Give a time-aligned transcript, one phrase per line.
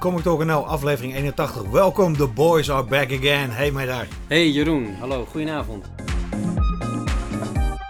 [0.00, 1.62] Comic Talk NL, aflevering 81.
[1.70, 3.50] Welkom, the boys are back again.
[3.50, 4.08] Hey, mij daar.
[4.26, 5.86] Hey Jeroen, hallo, goedenavond.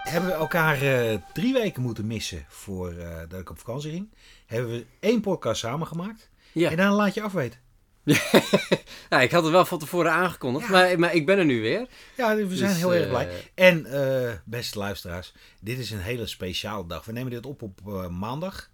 [0.03, 4.13] Hebben we elkaar eh, drie weken moeten missen voor eh, dat ik op vakantie ging.
[4.45, 6.29] Hebben we één podcast samengemaakt.
[6.51, 6.69] Ja.
[6.69, 7.59] En dan laat je afweten.
[9.09, 10.71] ja, ik had het wel van tevoren aangekondigd, Ja.
[10.71, 11.87] maar, maar ik ben er nu weer.
[12.17, 13.29] Ja, we zijn Dus, heel erg blij.
[13.55, 17.05] En eh, beste luisteraars, dit is een hele speciale dag.
[17.05, 18.69] We nemen dit op op maandag.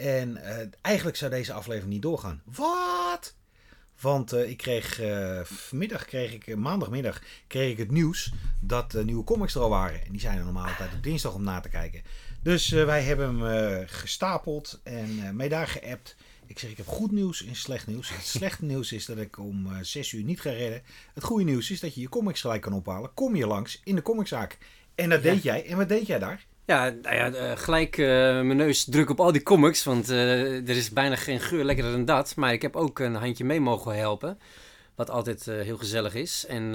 [0.00, 2.42] En eh, eigenlijk zou deze aflevering niet doorgaan.
[2.44, 3.34] Wat?
[4.00, 9.04] Want eh, ik kreeg eh, vanmiddag, kreeg ik, maandagmiddag, kreeg ik het nieuws dat de
[9.04, 10.04] nieuwe comics er al waren.
[10.04, 12.02] En die zijn er normaal altijd op dinsdag om na te kijken.
[12.42, 16.16] Dus wij hebben hem gestapeld en mee daar geappt.
[16.46, 18.08] Ik zeg, ik heb goed nieuws en slecht nieuws.
[18.08, 20.82] Het slechte nieuws is dat ik om eh 6 uur niet ga redden.
[21.14, 23.14] Het goede nieuws is dat je je comics gelijk kan ophalen.
[23.14, 24.58] Kom je langs in de comiczaak.
[24.94, 25.30] En dat Ja.
[25.32, 25.66] deed jij.
[25.66, 26.46] En wat deed jij daar?
[26.70, 30.68] Ja, nou ja, eh, gelijk eh, mijn neus druk op al die comics, want eh,
[30.68, 32.36] er is bijna geen geur lekkerder dan dat.
[32.36, 34.38] Maar ik heb ook een handje mee mogen helpen,
[34.94, 36.44] wat altijd heel gezellig is.
[36.48, 36.72] En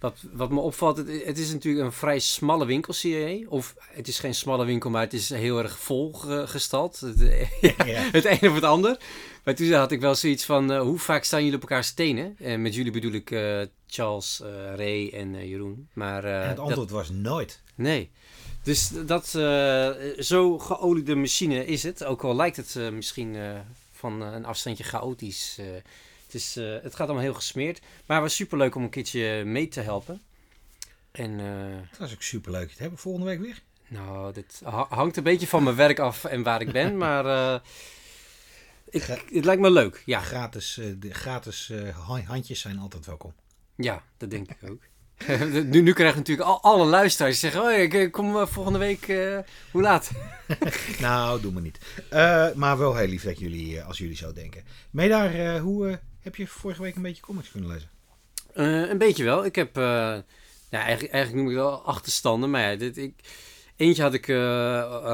[0.00, 3.46] wat, wat me opvalt, het, het is natuurlijk een vrij smalle winkel, je.
[3.48, 7.00] Of het is geen smalle winkel, maar het is heel erg vol ge- gestald.
[7.00, 7.18] Het,
[7.60, 8.08] ja, Ja.
[8.12, 8.98] het een of het ander.
[9.44, 12.36] Maar toen had ik wel zoiets van, hoe vaak staan jullie op elkaar stenen?
[12.38, 13.28] En met jullie bedoel ik
[13.86, 14.42] Charles,
[14.76, 15.88] Ray en Jeroen.
[15.92, 17.62] Maar, en het dat- antwoord was nooit.
[17.74, 18.10] Nee.
[18.66, 22.04] Dus dat, eh, zo geoliede machine is het.
[22.04, 23.58] Ook al lijkt het eh, misschien eh,
[23.92, 25.56] van een afstandje chaotisch.
[26.26, 27.80] het, is, het gaat allemaal heel gesmeerd.
[27.80, 30.22] Maar het was superleuk om een keertje mee te helpen.
[31.10, 31.36] En
[31.90, 32.68] Dat was ook superleuk.
[32.68, 33.62] Dat hebben we volgende week weer.
[33.88, 36.96] nou, dit ha- hangt een beetje van mijn werk af en waar ik ben.
[37.06, 37.60] Maar
[38.90, 40.02] ik, het lijkt me leuk.
[40.06, 41.72] Ja, Gratis, de gratis
[42.06, 43.34] ha- handjes zijn altijd welkom.
[43.76, 44.82] ja dat denk ik ook.
[45.64, 47.70] nu, nu krijgen natuurlijk al, alle luisteraars die zeggen...
[47.70, 49.08] Oh, ik kom eh, volgende week...
[49.08, 49.38] eh,
[49.70, 50.10] hoe laat?
[51.00, 51.78] Nou, doe maar niet.
[52.10, 54.64] Eh, maar wel heel lief dat jullie, als jullie zo denken.
[54.90, 57.90] Meedaar, eh hoe heb je vorige week een beetje comics kunnen lezen?
[58.90, 59.44] Een beetje wel.
[59.44, 60.24] Ik heb, ja,
[60.70, 63.14] eigenlijk, eigenlijk noem ik wel achterstanden, maar ja, dit, ik,
[63.76, 64.26] eentje had ik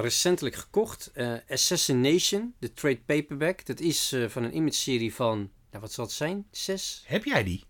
[0.03, 1.13] recentelijk gekocht.
[1.49, 3.67] Assassination, de trade paperback.
[3.67, 5.39] Dat is van een image-serie van,
[5.71, 6.47] nou, wat zal het zijn?
[6.51, 7.03] Zes?
[7.07, 7.65] Heb jij die?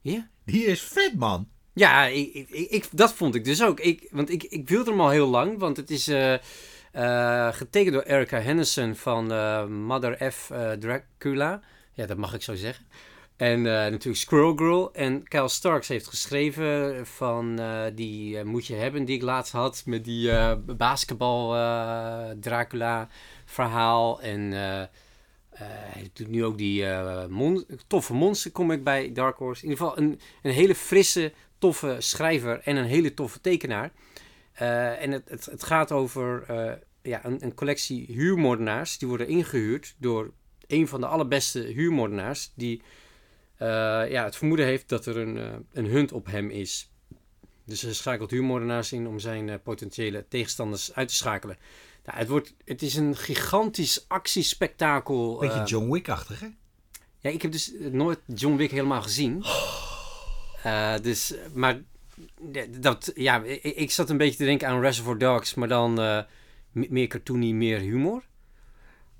[0.00, 0.28] Ja?
[0.44, 1.48] Die is vet, man.
[1.74, 3.80] Ja, ik, ik, dat vond ik dus ook.
[3.80, 6.34] Ik, want ik, ik wilde hem al heel lang, want het is eh,
[6.92, 10.50] eh, getekend door Erica Henderson van eh, Mother F.
[10.78, 11.60] Dracula.
[11.92, 12.86] Ja, dat mag ik zo zeggen.
[13.36, 14.92] En natuurlijk Squirrel Girl.
[14.92, 17.60] En Kyle Starks heeft geschreven van
[17.94, 19.82] die moet je hebben die ik laatst had.
[19.86, 21.48] Met die basketbal
[22.40, 23.08] Dracula
[23.44, 24.20] verhaal.
[24.20, 24.52] En
[25.50, 26.86] hij doet nu ook die
[27.86, 29.64] toffe monster comic bij Dark Horse.
[29.64, 31.32] In ieder geval een, een hele frisse,
[31.62, 33.92] toffe schrijver en een hele toffe tekenaar.
[34.52, 38.98] Eh, en het, het, het gaat over eh, ja, een, een collectie huurmoordenaars.
[38.98, 40.32] Die worden ingehuurd door
[40.66, 42.52] een van de allerbeste huurmoordenaars.
[42.54, 42.82] Die
[43.56, 43.68] eh,
[44.10, 46.90] ja, het vermoeden heeft dat er een, een hunt op hem is.
[47.64, 51.58] Dus hij schakelt huurmoordenaars in om zijn potentiële tegenstanders uit te schakelen.
[52.04, 55.38] Nou, het, wordt, het is een gigantisch actiespektakel.
[55.38, 56.48] Beetje John Wick-achtig, hè?
[57.18, 59.44] ja, ik heb dus nooit John Wick helemaal gezien.
[60.62, 61.80] Eh, dus, maar
[62.68, 66.18] dat, ja, ik, ik zat een beetje te denken aan Reservoir Dogs, maar dan eh,
[66.72, 68.22] me- meer cartoony, meer humor.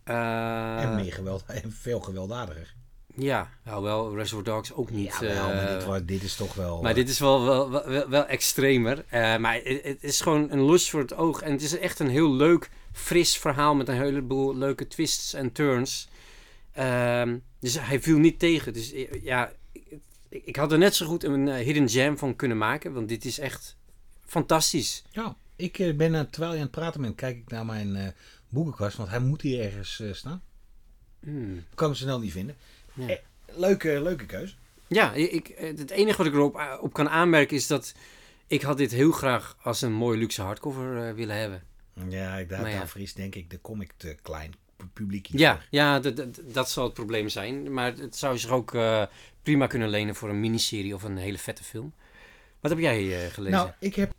[0.04, 2.74] Eh, en, meer geweld, en veel gewelddadiger.
[3.14, 5.16] Ja, nou wel, Reservoir Dogs ook niet.
[5.20, 6.80] Ja, wel, maar eh, dit, was, dit is toch wel...
[6.82, 9.04] maar eh, dit is wel, wel, wel, wel extremer.
[9.08, 11.42] Eh, maar het, het is gewoon een lust voor het oog.
[11.42, 15.52] En het is echt een heel leuk, fris verhaal met een heleboel leuke twists en
[15.52, 16.08] turns.
[16.72, 18.72] Ehm, dus hij viel niet tegen.
[18.72, 19.52] Dus eh, ja,
[20.32, 22.92] ik, ik had er net zo goed een eh, hidden gem van kunnen maken.
[22.92, 23.76] Want dit is echt
[24.24, 25.02] fantastisch.
[25.10, 28.14] Ja, ik eh, ben, eh, terwijl je aan het praten bent, kijk ik naar mijn
[28.48, 28.96] boekenkast.
[28.96, 30.42] Want hij moet hier ergens staan.
[31.20, 31.56] Hmm.
[31.56, 32.56] Ik kan hem snel niet vinden.
[32.94, 33.08] Ja.
[33.08, 33.16] Eh,
[33.56, 34.54] leuke, leuke keuze.
[34.86, 37.94] Ja, ik, het enige wat ik erop op kan aanmerken is dat
[38.46, 41.62] ik had dit heel graag als een mooie luxe hardcover willen hebben.
[42.08, 42.76] Ja, ik- daar, ja.
[42.78, 44.54] daarvoor is denk ik de comic te klein.
[44.86, 46.00] Pu- Publiek Ja, ja
[46.44, 47.72] dat, zal het probleem zijn.
[47.72, 49.02] Maar het zou zich ook eh,
[49.42, 51.92] prima kunnen lenen voor een miniserie of een hele vette film.
[52.60, 53.58] Wat heb jij eh, gelezen?
[53.58, 54.14] Nou, ik heb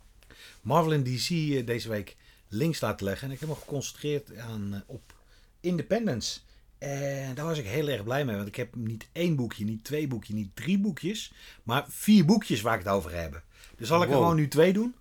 [0.60, 2.16] Marvel en DC eh, deze week
[2.48, 3.28] links laten leggen.
[3.28, 5.14] En ik heb me geconcentreerd aan, op
[5.60, 6.40] Independence.
[6.78, 8.36] En daar was ik heel erg blij mee.
[8.36, 11.32] Want ik heb niet één boekje, niet twee boekjes, niet drie boekjes.
[11.62, 13.42] Maar vier boekjes waar ik het over heb.
[13.76, 14.94] Dus zal ik er gewoon nu twee doen?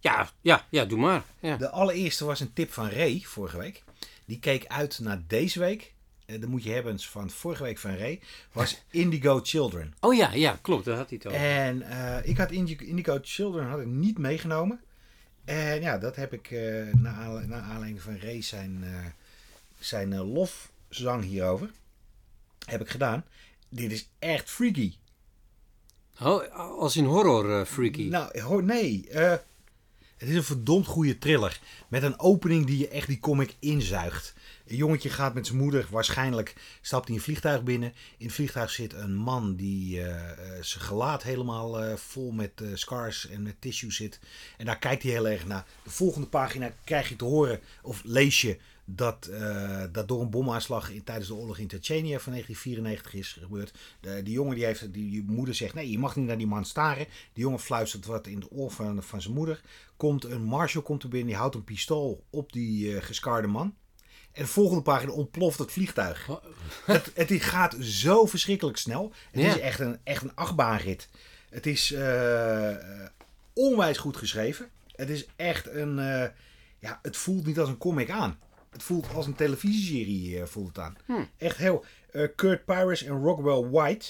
[0.00, 1.22] Ja, ja, ja, doe maar.
[1.40, 1.56] Ja.
[1.56, 3.82] De allereerste was een tip van Ray vorige week.
[4.24, 5.94] Die keek uit naar deze week.
[6.26, 8.20] Eh, Dat moet je hebben van vorige week van Ray.
[8.52, 9.94] Was Indigo Children.
[10.00, 10.84] Oh ja, ja, klopt.
[10.84, 11.40] Daar had hij het over.
[11.46, 14.80] En eh, ik had Indi- Indigo Children had ik niet meegenomen.
[15.44, 18.84] En ja, dat heb ik eh naar, aanle- naar aanleiding van Ray zijn,
[19.78, 21.70] zijn lofzang hierover.
[22.66, 23.24] Heb ik gedaan.
[23.68, 24.94] Dit is echt freaky.
[26.20, 28.08] Oh, als in horror freaky.
[28.08, 29.08] Nou, ho- nee.
[30.20, 31.60] Het is een verdomd goede thriller.
[31.88, 34.34] Met een opening die je echt die comic inzuigt.
[34.66, 37.92] Een jongetje gaat met zijn moeder, waarschijnlijk stapt hij een vliegtuig binnen.
[38.18, 42.62] In het vliegtuig zit een man die eh, eh, zijn gelaat helemaal eh, vol met
[42.74, 44.20] scars en met tissue zit.
[44.56, 45.66] En daar kijkt hij heel erg naar.
[45.84, 48.58] De volgende pagina krijg je te horen, of lees je,
[48.94, 53.32] dat, eh, dat door een bomaanslag in, tijdens de oorlog in Tsjetsjenië van 1994 is
[53.42, 53.72] gebeurd.
[54.00, 56.46] De, die jongen die heeft, die, die moeder zegt, nee je mag niet naar die
[56.46, 57.06] man staren.
[57.32, 59.60] Die jongen fluistert wat in de oor van, van zijn moeder.
[59.96, 63.74] Komt een marshal komt er binnen, die houdt een pistool op die eh gescarde man.
[64.32, 66.28] En de volgende pagina ontploft het vliegtuig.
[66.28, 66.44] Oh.
[66.84, 69.12] Het, het gaat zo verschrikkelijk snel.
[69.30, 69.48] Het Ja.
[69.54, 71.08] is echt een, echt een achtbaanrit.
[71.50, 72.76] Het is eh,
[73.52, 74.68] onwijs goed geschreven.
[74.92, 75.94] Het is echt een...
[76.78, 78.38] ja, het voelt niet als een comic aan.
[78.70, 80.96] Het voelt als een televisieserie eh, voelt het aan.
[81.06, 81.24] Hm.
[81.36, 81.84] Echt heel...
[82.10, 84.06] eh, Kurt Pyrus en Rockwell White.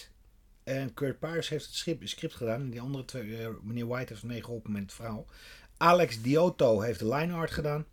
[0.65, 2.61] En Kurt Pyrus heeft het script, script gedaan.
[2.61, 5.27] En die andere twee, eh, meneer White heeft mee geholpen met het verhaal.
[5.77, 7.85] Alex Diotto heeft de line art gedaan.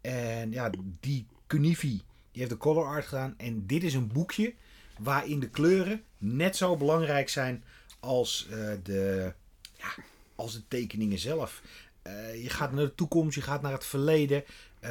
[0.00, 0.70] En ja,
[1.00, 3.34] die Kunifi, die heeft de color art gedaan.
[3.36, 4.54] En dit is een boekje
[4.98, 7.64] waarin de kleuren net zo belangrijk zijn
[8.00, 8.46] als,
[8.82, 9.32] de,
[9.76, 9.94] ja,
[10.34, 11.62] als de tekeningen zelf.
[12.34, 14.44] Je gaat naar de toekomst, je gaat naar het verleden.
[14.82, 14.90] Eh,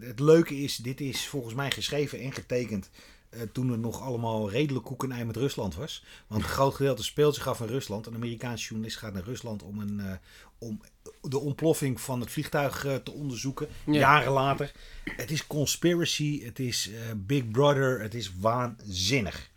[0.00, 2.90] het leuke is, dit is volgens mij geschreven en getekend
[3.30, 6.04] eh, toen er nog allemaal redelijk koekenij met Rusland was.
[6.26, 8.06] Want een groot gedeelte speelt zich af in Rusland.
[8.06, 10.12] Een Amerikaanse journalist gaat naar Rusland om, een, eh,
[10.58, 10.80] om
[11.20, 13.68] de ontploffing van het vliegtuig te onderzoeken.
[13.86, 13.92] Ja.
[13.92, 14.72] Jaren later.
[15.04, 19.50] Het is conspiracy, het is Big Brother, het is waanzinnig.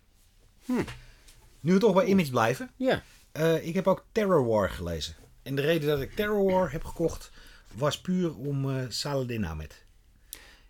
[1.59, 2.71] Nu we toch bij Image blijven.
[2.75, 3.03] Ja.
[3.61, 5.15] Ik heb ook Terror War gelezen.
[5.43, 7.31] En de reden dat ik Terror War heb gekocht
[7.75, 9.83] was puur om eh Saladin Ahmed.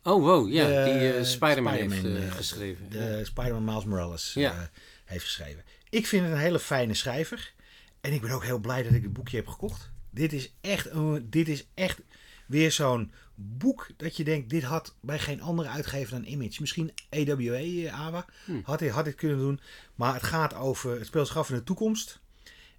[0.03, 0.51] Oh, wow.
[0.51, 2.89] Ja, De die eh, Spider-Man, heeft eh, geschreven.
[2.89, 4.69] De Spider-Man Miles Morales Ja.
[5.05, 5.63] heeft geschreven.
[5.89, 7.53] Ik vind het een hele fijne schrijver.
[8.01, 9.91] En ik ben ook heel blij dat ik het boekje heb gekocht.
[10.09, 12.01] Dit is echt, een- dit is echt
[12.47, 16.57] weer zo'n boek dat je denkt, dit had bij geen andere uitgever dan Image.
[16.61, 18.25] Misschien AWA, eh, AWA,
[18.63, 19.59] had, dit, had dit kunnen doen.
[19.95, 22.19] Maar het gaat over, het speelt zich af in de toekomst.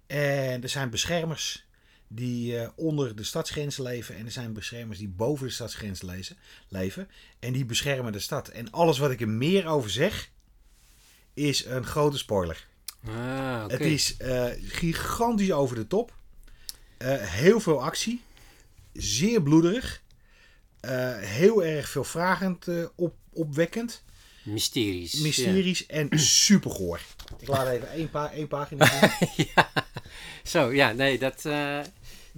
[0.07, 1.66] En er zijn beschermers
[2.07, 4.15] die eh, onder de stadsgrenzen leven.
[4.15, 6.37] En er zijn beschermers die boven de stadsgrenzen lezen,
[6.67, 7.09] leven.
[7.39, 8.47] En die beschermen de stad.
[8.47, 10.29] En alles wat ik er meer over zeg,
[11.33, 12.67] is een grote spoiler.
[13.05, 13.73] Ah, oké.
[13.73, 16.13] Het is eh, gigantisch over de top.
[16.97, 18.21] Eh, heel veel actie.
[18.93, 20.01] Zeer bloederig.
[21.19, 24.03] Heel erg veel vragend eh, op, opwekkend.
[24.43, 25.11] Mysteries.
[25.11, 25.21] ja.
[25.21, 26.19] Mysteries en
[26.49, 27.01] super goor.
[27.39, 29.47] Ik laat even één, pa één pagina zien.
[29.55, 29.71] ja.
[30.43, 31.45] Zo, ja, nee, dat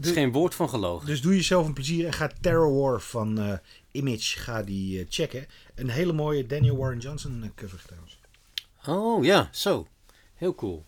[0.06, 1.08] is geen woord van gelogen.
[1.08, 3.58] Dus doe jezelf een plezier en ga Terror War van eh,
[3.92, 5.46] Image ga die, eh, checken.
[5.76, 8.20] Een hele mooie Daniel Warren Johnson eh, cover trouwens.
[8.88, 9.88] Oh, ja, zo.
[10.36, 10.86] Heel cool.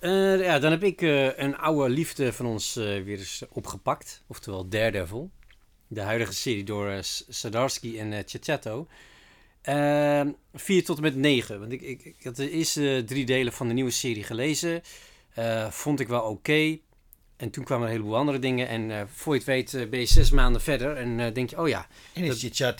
[0.00, 1.00] Ja, dan heb ik
[1.36, 4.22] een oude liefde van ons weer eens opgepakt.
[4.26, 5.30] Oftewel Daredevil.
[5.86, 8.86] De huidige serie door S- Zdarsky en uh, Chiachato.
[10.54, 11.60] 4 tot en met 9.
[11.60, 14.82] Want ik, ik, ik had de eerste drie delen van de nieuwe serie gelezen.
[15.70, 16.78] Vond ik wel oké.
[17.36, 18.68] En toen kwamen er een heleboel andere dingen.
[18.68, 20.96] En eh, voor je het weet eh, ben je zes maanden verder.
[20.96, 22.78] En eh, denk je, oh ja, En is je chat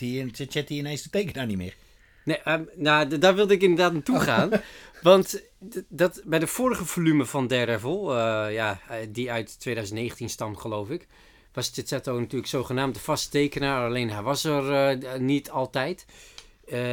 [0.67, 1.75] die ineens de tekenaar niet meer.
[2.23, 4.51] Nee, ehm, nou, daar wilde ik inderdaad naartoe gaan.
[5.01, 5.41] Want
[5.89, 8.17] dat, bij de vorige volume van Daredevil,
[8.49, 11.07] ja, die uit 2019 stamt geloof ik,
[11.53, 13.87] was Chizetto natuurlijk zogenaamd de vaste tekenaar.
[13.87, 16.05] Alleen hij was er niet altijd.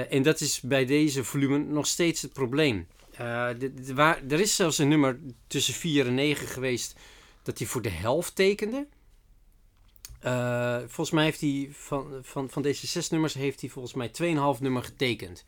[0.08, 2.86] En dat is bij deze volume nog steeds het probleem.
[3.94, 6.94] Waar, er is zelfs een nummer tussen 4 en 9 geweest
[7.42, 8.86] dat hij voor de helft tekende.
[10.20, 14.10] Eh, volgens mij heeft hij van, van, van deze zes nummers heeft hij volgens mij
[14.56, 15.44] 2,5 nummer getekend.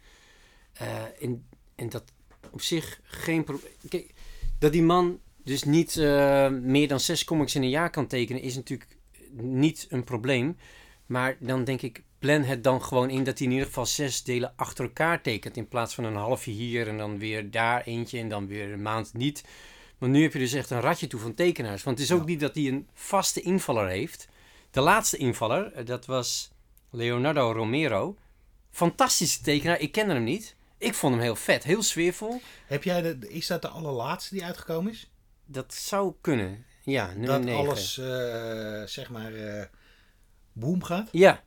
[0.72, 2.04] Eh, en, en dat
[2.50, 4.06] op zich geen probleem.
[4.58, 8.42] Dat die man dus niet eh, meer dan zes comics in een jaar kan tekenen,
[8.42, 8.96] is natuurlijk
[9.30, 10.56] niet een probleem.
[11.06, 14.22] Maar dan denk ik, plan het dan gewoon in dat hij in ieder geval zes
[14.22, 15.56] delen achter elkaar tekent.
[15.56, 18.82] In plaats van een halfje hier en dan weer daar eentje en dan weer een
[18.82, 19.44] maand niet.
[19.98, 21.82] Want nu heb je dus echt een ratje toe van tekenaars.
[21.82, 22.26] Want het is ook Ja.
[22.26, 24.28] niet dat hij een vaste invaller heeft.
[24.70, 26.50] De laatste invaller, eh, dat was
[26.90, 28.16] Leonardo Romero.
[28.70, 30.56] Fantastische tekenaar, ik kende hem niet.
[30.78, 32.40] Ik vond hem heel vet, heel sfeervol.
[32.66, 35.10] Heb jij de, is dat de allerlaatste die uitgekomen is?
[35.46, 36.64] Dat zou kunnen.
[36.82, 37.60] Ja, nummer dat 9.
[37.60, 39.66] alles, eh, zeg maar, eh
[40.52, 41.08] boom gaat?
[41.12, 41.44] Ja,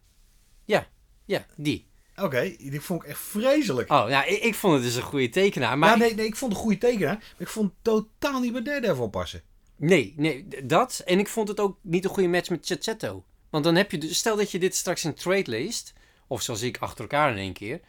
[0.65, 0.87] ja,
[1.25, 1.87] ja, die.
[2.21, 3.91] Oké, die vond ik echt vreselijk.
[3.91, 5.77] Oh, ja, ik, ik vond het dus een goede tekenaar.
[5.77, 7.15] Maar ja, nee, nee, ik vond het een goede tekenaar.
[7.15, 9.41] Maar ik vond het totaal niet bij Daredevil passen.
[9.75, 11.01] nee, nee, dat.
[11.05, 13.23] En ik vond het ook niet een goede match met Chiazetto.
[13.49, 15.93] Want dan heb je, dus- stel dat je dit straks in trade leest,
[16.27, 17.79] of zoals ik achter elkaar in één keer,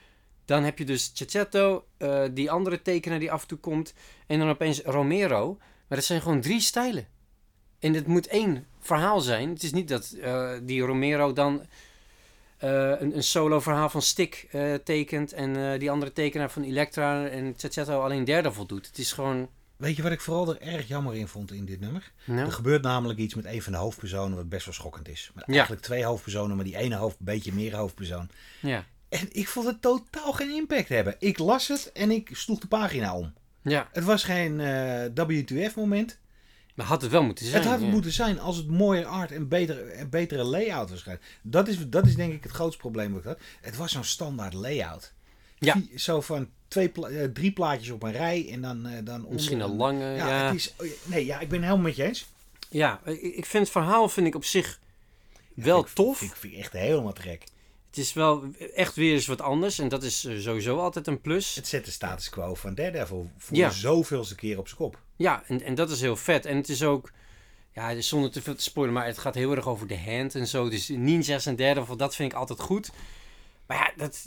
[0.45, 3.95] Dan heb je dus Cecchetto, eh, die andere tekenaar die af en toe komt.
[4.27, 5.57] En dan opeens Romero.
[5.59, 7.09] Maar dat zijn gewoon drie stijlen.
[7.79, 9.49] En het moet één verhaal zijn.
[9.49, 11.67] Het is niet dat eh, die Romero dan
[12.67, 15.33] een, een solo verhaal van Stick eh, tekent.
[15.33, 18.87] En eh, die andere tekenaar van Elektra en Cecchetto alleen derde voldoet.
[18.87, 19.49] Het is gewoon...
[19.77, 22.13] Weet je wat ik vooral er erg jammer in vond in dit nummer?
[22.25, 25.31] Nou, Er gebeurt namelijk iets met een van de hoofdpersonen wat best wel schokkend is.
[25.35, 25.43] Ja.
[25.47, 28.29] eigenlijk twee hoofdpersonen, maar die ene hoofd, een beetje meer hoofdpersoon.
[28.61, 28.85] ja.
[29.09, 31.17] En ik vond het totaal geen impact hebben.
[31.19, 33.33] Ik las het en ik sloeg de pagina om.
[33.63, 36.19] ja, Het was geen eh WTF moment.
[36.79, 37.57] Maar had het wel moeten zijn.
[37.57, 37.93] het had het ja.
[37.93, 41.05] moeten zijn als het mooier art en betere, en betere layout was.
[41.43, 43.39] Dat is, dat is denk ik het grootste probleem wat ik had.
[43.61, 45.13] Het was zo'n standaard layout.
[45.59, 45.77] Ja.
[45.97, 49.61] Zo van twee pla- eh, drie plaatjes op een rij en dan, eh, dan Misschien
[49.61, 50.47] een lange, Ja, ja.
[50.47, 52.27] Het is, oh nee, ja, ik ben het helemaal met je eens.
[52.69, 54.79] Ja, ik, vind het verhaal vind ik op zich
[55.55, 56.23] wel Ik- tof.
[56.23, 57.45] Ik vind ik echt helemaal te gek.
[57.89, 59.79] Het is wel echt weer eens wat anders.
[59.79, 61.55] En dat is eh, sowieso altijd een plus.
[61.55, 63.71] Het zet de status quo van Daredevil voor Ja.
[63.71, 65.03] zoveelste keer op zijn kop.
[65.17, 66.47] Ja, en, en dat is heel vet.
[66.47, 67.13] En het is ook,
[67.75, 70.35] ja, dus zonder te veel te spoilen, maar het gaat heel erg over de hand
[70.35, 70.69] en zo.
[70.69, 72.91] Dus ninjas en derde, dat vind ik altijd goed.
[73.67, 74.21] Maar ja, dat,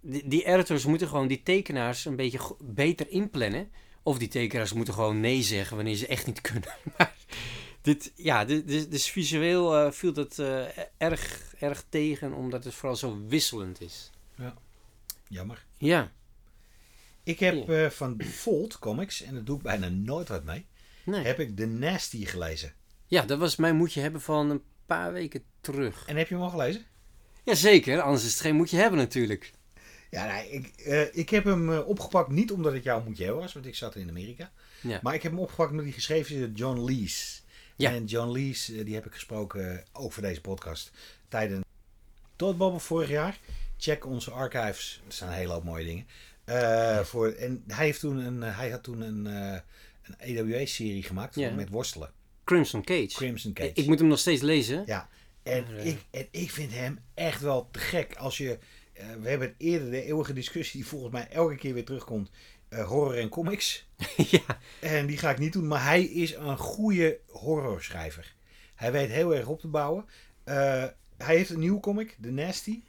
[0.00, 3.70] die, die editors moeten gewoon die tekenaars een beetje beter inplannen.
[4.02, 6.68] Of die tekenaars moeten gewoon nee zeggen wanneer ze echt niet kunnen.
[6.98, 7.14] Maar
[7.94, 10.64] dit, ja, dit, dit- dus visueel eh, viel dat eh,
[10.96, 14.10] erg, erg tegen, omdat het vooral zo wisselend is.
[15.28, 15.64] Jammer.
[15.78, 16.12] Ja,
[17.22, 20.66] Ik heb eh, van Volt Comics, en daar doe ik bijna nooit wat mee,
[21.04, 21.24] nee.
[21.24, 22.72] heb ik The Nasty gelezen.
[23.06, 26.04] Ja, dat was mijn moetje hebben van een paar weken terug.
[26.06, 26.84] En heb je hem al gelezen?
[27.44, 29.52] Jazeker, anders is het geen moetje hebben natuurlijk.
[30.10, 33.66] Ja, nee, ik, eh, ik heb hem opgepakt niet omdat het jouw moetje was, want
[33.66, 34.52] ik zat in Amerika.
[34.82, 35.00] Ja.
[35.02, 37.37] Maar ik heb hem opgepakt omdat hij geschreven is door John Lees.
[37.78, 37.92] Ja.
[37.92, 40.90] En John Lees, eh, die heb ik gesproken eh, ook voor deze podcast
[41.28, 41.64] tijdens
[42.36, 43.38] Toadbubble vorig jaar.
[43.76, 46.06] Check onze archives, er staan een hele hoop mooie dingen.
[46.44, 51.50] Eh, voor, en hij, heeft toen een, hij had toen een, een EWA-serie gemaakt Ja.
[51.50, 52.10] met worstelen.
[52.44, 53.06] Crimson Cage.
[53.06, 53.70] Crimson Cage.
[53.74, 54.82] Ik moet hem nog steeds lezen.
[54.86, 55.08] Ja,
[55.42, 58.16] en, Maar, ik, en ik vind hem echt wel te gek.
[58.16, 58.58] Als je,
[58.92, 62.30] we hebben het eerder de eeuwige discussie die volgens mij elke keer weer terugkomt.
[62.68, 63.86] Eh, horror en comics.
[64.16, 64.58] ja.
[64.80, 68.34] En die ga ik niet doen, maar hij is een goede horrorschrijver.
[68.74, 70.04] Hij weet heel erg op te bouwen.
[70.44, 70.84] Eh,
[71.16, 72.82] hij heeft een nieuwe comic, The Nasty.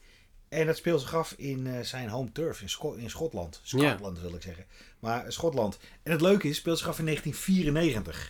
[0.49, 3.59] En dat speelt zich af in eh, zijn home turf, in, in Schotland.
[3.63, 4.65] Schotland wil ik zeggen.
[4.99, 5.79] Maar Schotland.
[6.03, 8.29] En het leuke is, speelt zich af in 1994.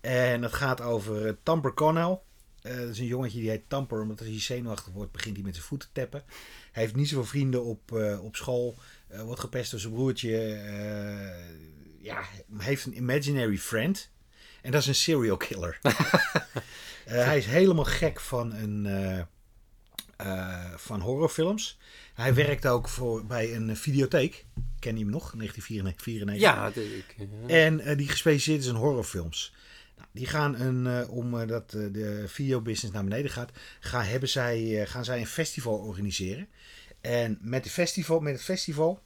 [0.00, 2.18] En het gaat over Tamper Connell.
[2.60, 5.54] Dat is een jongetje die heet Tamper, omdat als hij zenuwachtig wordt, begint hij met
[5.54, 6.22] zijn voeten te tappen.
[6.72, 7.92] Hij heeft niet zoveel vrienden op,
[8.22, 8.76] op school.
[9.08, 10.38] Eh, wordt gepest door zijn broertje.
[10.52, 12.22] eh, ja,
[12.58, 14.10] heeft een imaginary friend.
[14.62, 15.78] En dat is een serial killer.
[17.08, 19.26] Eh, hij is helemaal gek van, een,
[20.76, 21.78] van horrorfilms.
[22.18, 24.44] Hij werkt ook voor, bij een videotheek.
[24.78, 25.32] Ken je hem nog?
[25.36, 26.40] 1994.
[26.40, 29.54] Ja, ik, eh, En die gespecialiseerd is in horrorfilms.
[29.96, 33.50] Nou, die gaan een, eh, omdat eh, de videobusiness naar beneden gaat,
[33.80, 36.48] gaan, hebben zij, gaan zij een festival organiseren.
[37.00, 39.02] En met, de festival, met het festival,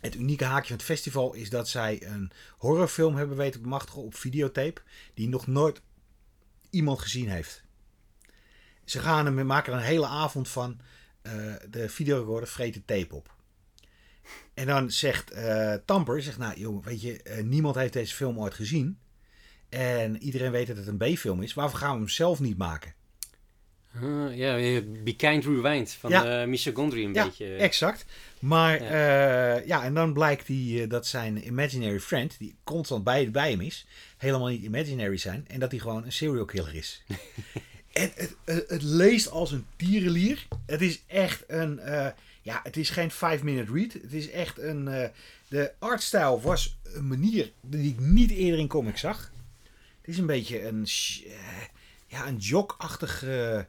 [0.00, 4.02] het unieke haakje van het festival is dat zij een horrorfilm hebben weten te bemachtigen
[4.02, 4.80] op videotape,
[5.14, 5.80] die nog nooit
[6.70, 7.62] iemand gezien heeft.
[8.84, 10.80] Ze gaan hem, maken er een hele avond van.
[11.22, 13.34] eh, de videorecorder vreet de tape op.
[14.54, 18.38] En dan zegt eh, Tamper, zegt, nou jongen, weet je, eh, niemand heeft deze film
[18.38, 18.98] ooit gezien.
[19.68, 21.54] En iedereen weet dat het een B-film is.
[21.54, 22.94] Waarvoor gaan we hem zelf niet maken?
[24.30, 26.40] Ja, eh, Be Kind Rewind van Ja.
[26.42, 27.54] eh, Michel Gondry een ja, beetje.
[27.54, 28.04] exact.
[28.38, 28.90] Maar Ja.
[29.54, 33.50] ja, ja en dan blijkt die, eh, dat zijn imaginary friend, die constant bij, bij
[33.50, 35.44] hem is, helemaal niet imaginary zijn.
[35.48, 37.02] En dat hij gewoon een serial killer is.
[37.92, 40.46] en het, het, het leest als een tierenlier.
[40.66, 42.06] Het is echt een, eh,
[42.42, 43.92] ja, het is geen 5-minute read.
[43.92, 45.08] Het is echt een, eh,
[45.48, 49.30] de artstyle was een manier die ik niet eerder in comics zag.
[50.00, 50.86] Het is een beetje een,
[51.26, 51.32] eh,
[52.06, 53.24] ja, een jog-achtig...
[53.24, 53.60] eh,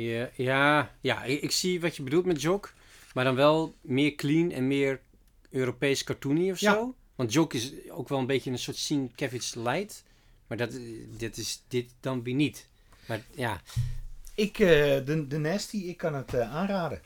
[0.00, 2.72] Ja, ja, ja ik, ik zie wat je bedoelt met Jok.
[3.14, 5.00] Maar dan wel meer clean en meer
[5.50, 6.72] Europees cartoony of Ja.
[6.72, 6.94] zo.
[7.14, 10.04] Want Jok is ook wel een beetje een soort Sienkiewicz light.
[10.46, 10.78] Maar dat,
[11.18, 12.68] dit is dit dan weer niet.
[13.06, 13.60] Maar ja,
[14.34, 14.68] Ik, eh,
[15.04, 17.00] de, de Nasty, ik kan het eh, aanraden.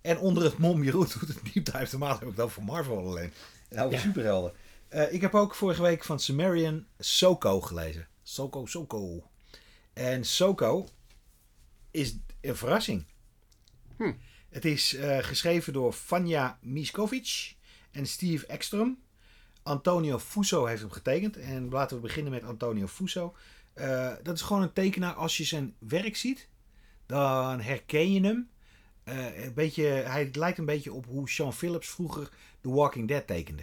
[0.00, 1.28] En onder het mom, Jeroen doet
[1.64, 1.90] het.
[1.92, 3.32] Normaal heb ik het over voor Marvel alleen.
[3.68, 4.00] En over Ja.
[4.00, 4.52] superhelden.
[4.88, 8.06] Eh, ik heb ook vorige week van Sumerian Soko gelezen.
[8.22, 9.22] Soko, Soko.
[9.92, 10.88] En Soko
[11.96, 13.04] is een verrassing.
[13.96, 14.12] Hm.
[14.48, 17.54] Het is eh, geschreven door Vanja Miskovic
[17.90, 18.98] en Steve Ekstrom.
[19.62, 21.36] Antonio Fuso heeft hem getekend.
[21.36, 23.34] En laten we beginnen met Antonio Fuso.
[23.74, 25.14] Eh, dat is gewoon een tekenaar.
[25.14, 26.48] Als je zijn werk ziet,
[27.06, 28.48] dan herken je hem.
[29.04, 32.28] eh, een beetje, hij lijkt een beetje op hoe Sean Phillips vroeger
[32.60, 33.62] The Walking Dead tekende.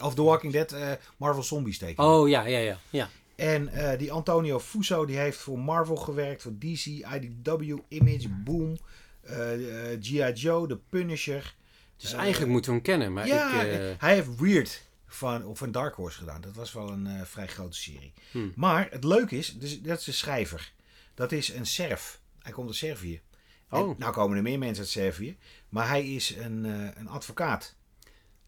[0.00, 2.10] Of The Walking Dead Marvel Zombies tekende.
[2.10, 2.78] Oh ja, ja, ja.
[2.90, 3.08] ja.
[3.38, 8.78] En eh, die Antonio Fuso die heeft voor Marvel gewerkt, voor DC, IDW, Image, Boom,
[9.20, 10.32] eh, eh, G.I.
[10.32, 11.54] Joe, The Punisher.
[11.96, 13.12] Dus eigenlijk moeten we hem kennen.
[13.12, 16.40] Maar ja, ik, hij heeft Weird van, of van Dark Horse gedaan.
[16.40, 18.12] Dat was wel een vrij grote serie.
[18.30, 18.52] Hmm.
[18.56, 20.72] Maar het leuke is, dus, dat is de schrijver.
[21.14, 22.20] Dat is een Serf.
[22.38, 23.20] Hij komt uit Servië.
[23.68, 23.98] En Oh.
[23.98, 25.36] nou komen er meer mensen uit Servië.
[25.68, 26.64] Maar hij is een,
[26.98, 27.74] een advocaat.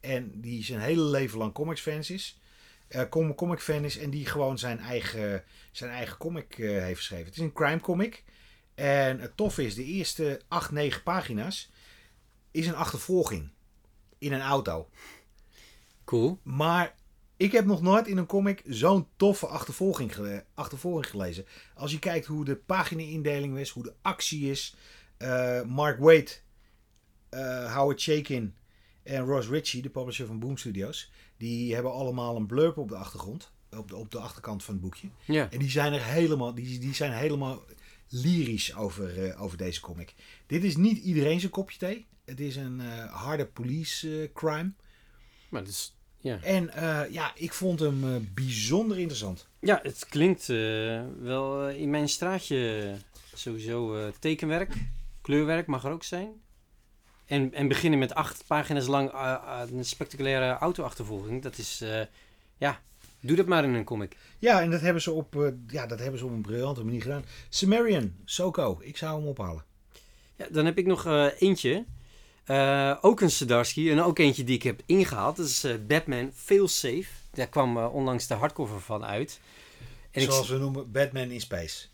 [0.00, 2.39] En die zijn hele leven lang comics fans is.
[2.90, 3.98] Eh, com comic fan is.
[3.98, 7.26] En die gewoon zijn eigen, zijn eigen comic eh, heeft geschreven.
[7.26, 8.24] Het is een crime comic.
[8.74, 11.70] En het tof is, de eerste 8, 9 pagina's
[12.50, 13.50] is een achtervolging.
[14.18, 14.88] In een auto.
[16.04, 16.40] cool.
[16.42, 16.94] Maar
[17.36, 21.44] ik heb nog nooit in een comic zo'n toffe achtervolging, gele- achtervolging gelezen.
[21.74, 24.74] Als je kijkt hoe de pagina-indeling is, hoe de actie is.
[25.16, 26.42] eh, Mark Waid,
[27.30, 28.54] eh, Howard Shakin
[29.02, 31.12] en Ross Ritchie, de publisher van Boom Studios.
[31.40, 33.52] Die hebben allemaal een blurb op de achtergrond.
[33.70, 35.08] Op de, op de achterkant van het boekje.
[35.24, 35.50] Ja.
[35.50, 37.62] En die zijn er helemaal, die, die zijn helemaal
[38.08, 40.14] lyrisch over, eh, over deze comic.
[40.46, 42.06] Dit is niet iedereen zijn kopje thee.
[42.24, 44.72] Het is een eh, harde police eh, crime.
[45.48, 46.40] Maar dat is, ja.
[46.42, 46.70] En
[47.10, 49.48] ja, ik vond hem bijzonder interessant.
[49.60, 50.46] ja, het klinkt
[51.20, 52.94] wel in mijn straatje
[53.34, 54.74] sowieso tekenwerk.
[55.20, 56.28] Kleurwerk mag er ook zijn.
[57.30, 61.42] En, en beginnen met acht pagina's lang eh, eh, een spectaculaire auto-achtervolging.
[61.42, 62.00] Dat is, eh,
[62.58, 62.80] ja,
[63.20, 64.16] doe dat maar in een comic.
[64.38, 67.24] Ja, en dat hebben ze op, ja, dat hebben ze op een briljante manier gedaan.
[67.48, 69.64] Sumerian, Soko, ik zou hem ophalen.
[70.36, 71.06] Ja, dan heb ik nog
[71.38, 71.84] eentje.
[73.00, 75.36] Ook een Sedarsky en ook eentje die ik heb ingehaald.
[75.36, 77.08] Dat is Batman Failsafe.
[77.32, 79.40] Daar kwam onlangs de hardcover van uit.
[80.10, 81.86] En ik, Zoals we noemen, Batman in Space.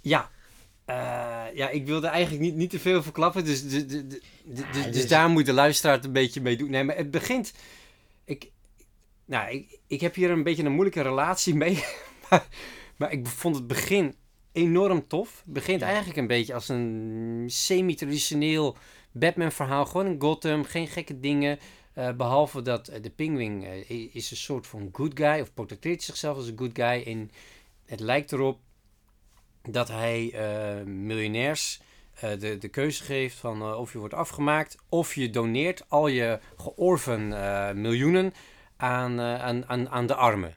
[0.00, 0.30] ja,
[0.84, 3.44] Eh, ja, ik wilde eigenlijk niet, niet te veel verklappen.
[3.44, 4.02] Dus, dus, dus,
[4.44, 6.70] dus, dus dus- daar moet de luisteraar het een beetje mee doen.
[6.70, 7.52] Nee, maar het begint...
[8.24, 8.50] Ik,
[9.24, 11.84] nou, ik, ik heb hier een beetje een moeilijke relatie mee.
[12.30, 12.46] maar,
[12.96, 14.14] maar ik vond het begin
[14.52, 15.42] enorm tof.
[15.44, 18.76] Het begint eigenlijk een beetje als een semi-traditioneel
[19.12, 19.86] Batman-verhaal.
[19.86, 21.58] Gewoon in Gotham, geen gekke dingen.
[21.92, 25.40] Eh, behalve dat eh, de Penguin i- is een soort van good guy.
[25.40, 27.02] Of portretteert zichzelf als een good guy.
[27.06, 27.30] En
[27.84, 28.58] het lijkt erop
[29.70, 31.80] dat hij eh, miljonairs
[32.14, 34.76] eh, de, de keuze geeft van eh, of je wordt afgemaakt.
[34.88, 37.28] Of je doneert al je georven
[37.80, 38.32] miljoenen
[38.76, 40.56] aan, aan, aan, aan de armen.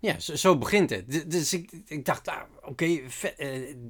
[0.00, 1.30] Ja, zo, begint het.
[1.30, 3.00] Dus ik, ik dacht, ah, oké,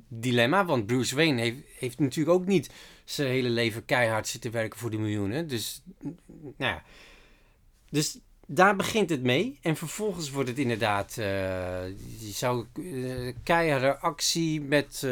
[0.08, 0.64] dilemma.
[0.64, 2.70] Want Bruce Wayne heeft, heeft natuurlijk ook niet
[3.04, 5.48] zijn hele leven keihard zitten werken voor die miljoenen.
[5.48, 5.82] Dus,
[6.32, 6.82] nou ja.
[7.90, 8.18] Dus
[8.50, 9.58] daar begint het mee.
[9.62, 11.86] En vervolgens wordt het inderdaad, eh,
[12.18, 15.10] je zou eh, keiharde actie met eh,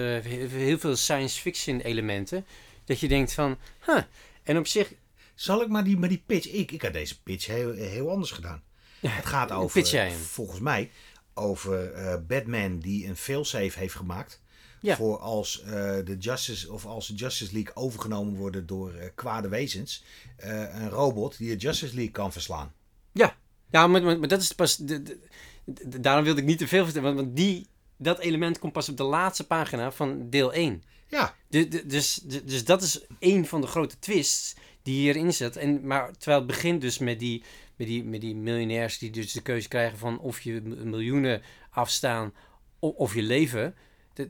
[0.49, 2.46] heel, veel science fiction elementen.
[2.85, 4.03] Dat je denkt van, huh.
[4.42, 4.92] En op zich,
[5.35, 6.49] Zal ik maar die, maar die pitch...
[6.49, 8.62] Ik, ik had deze pitch heel, heel anders gedaan.
[9.01, 10.18] het gaat over, pitch jij hem?
[10.18, 10.90] volgens mij,
[11.35, 11.92] over
[12.27, 14.42] Batman die een failsafe heeft gemaakt.
[14.81, 14.96] Ja.
[14.96, 15.62] Voor als,
[16.05, 20.05] de Justice, of als de Justice League overgenomen worden door eh, kwade wezens.
[20.37, 22.72] een robot die de Justice League kan verslaan.
[23.17, 23.37] Ja,
[23.71, 24.77] ja maar, maar, maar dat is pas.
[24.77, 25.19] De, de-
[25.65, 27.15] de- daarom wilde ik niet te veel vertellen.
[27.15, 30.83] Want, want die, dat element komt pas op de laatste pagina van deel 1.
[31.09, 35.57] Ja, dus, dus dat is een van de grote twists die hierin zit.
[35.57, 37.43] En, maar terwijl het begint dus met die,
[37.77, 42.33] met, die, met die miljonairs die dus de keuze krijgen van of je miljoenen afstaan
[42.79, 43.75] of je leven.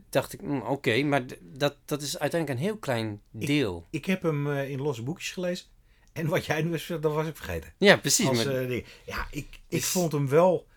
[0.09, 3.87] dacht ik, hm, oké, maar dat, dat is uiteindelijk een heel klein deel.
[3.89, 5.65] ik heb hem eh, in losse boekjes gelezen.
[6.17, 7.73] En wat jij nu gezegd, dat was ik vergeten.
[7.77, 8.27] ja, precies.
[8.27, 10.67] Als, maar- eh, ja, ik, ik Dus- vond hem wel...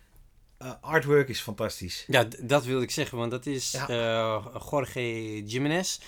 [0.59, 2.05] eh, artwork is fantastisch.
[2.07, 3.89] Ja, dat wilde ik zeggen, want dat is Ja.
[3.89, 5.99] eh, Jorge Jimenez.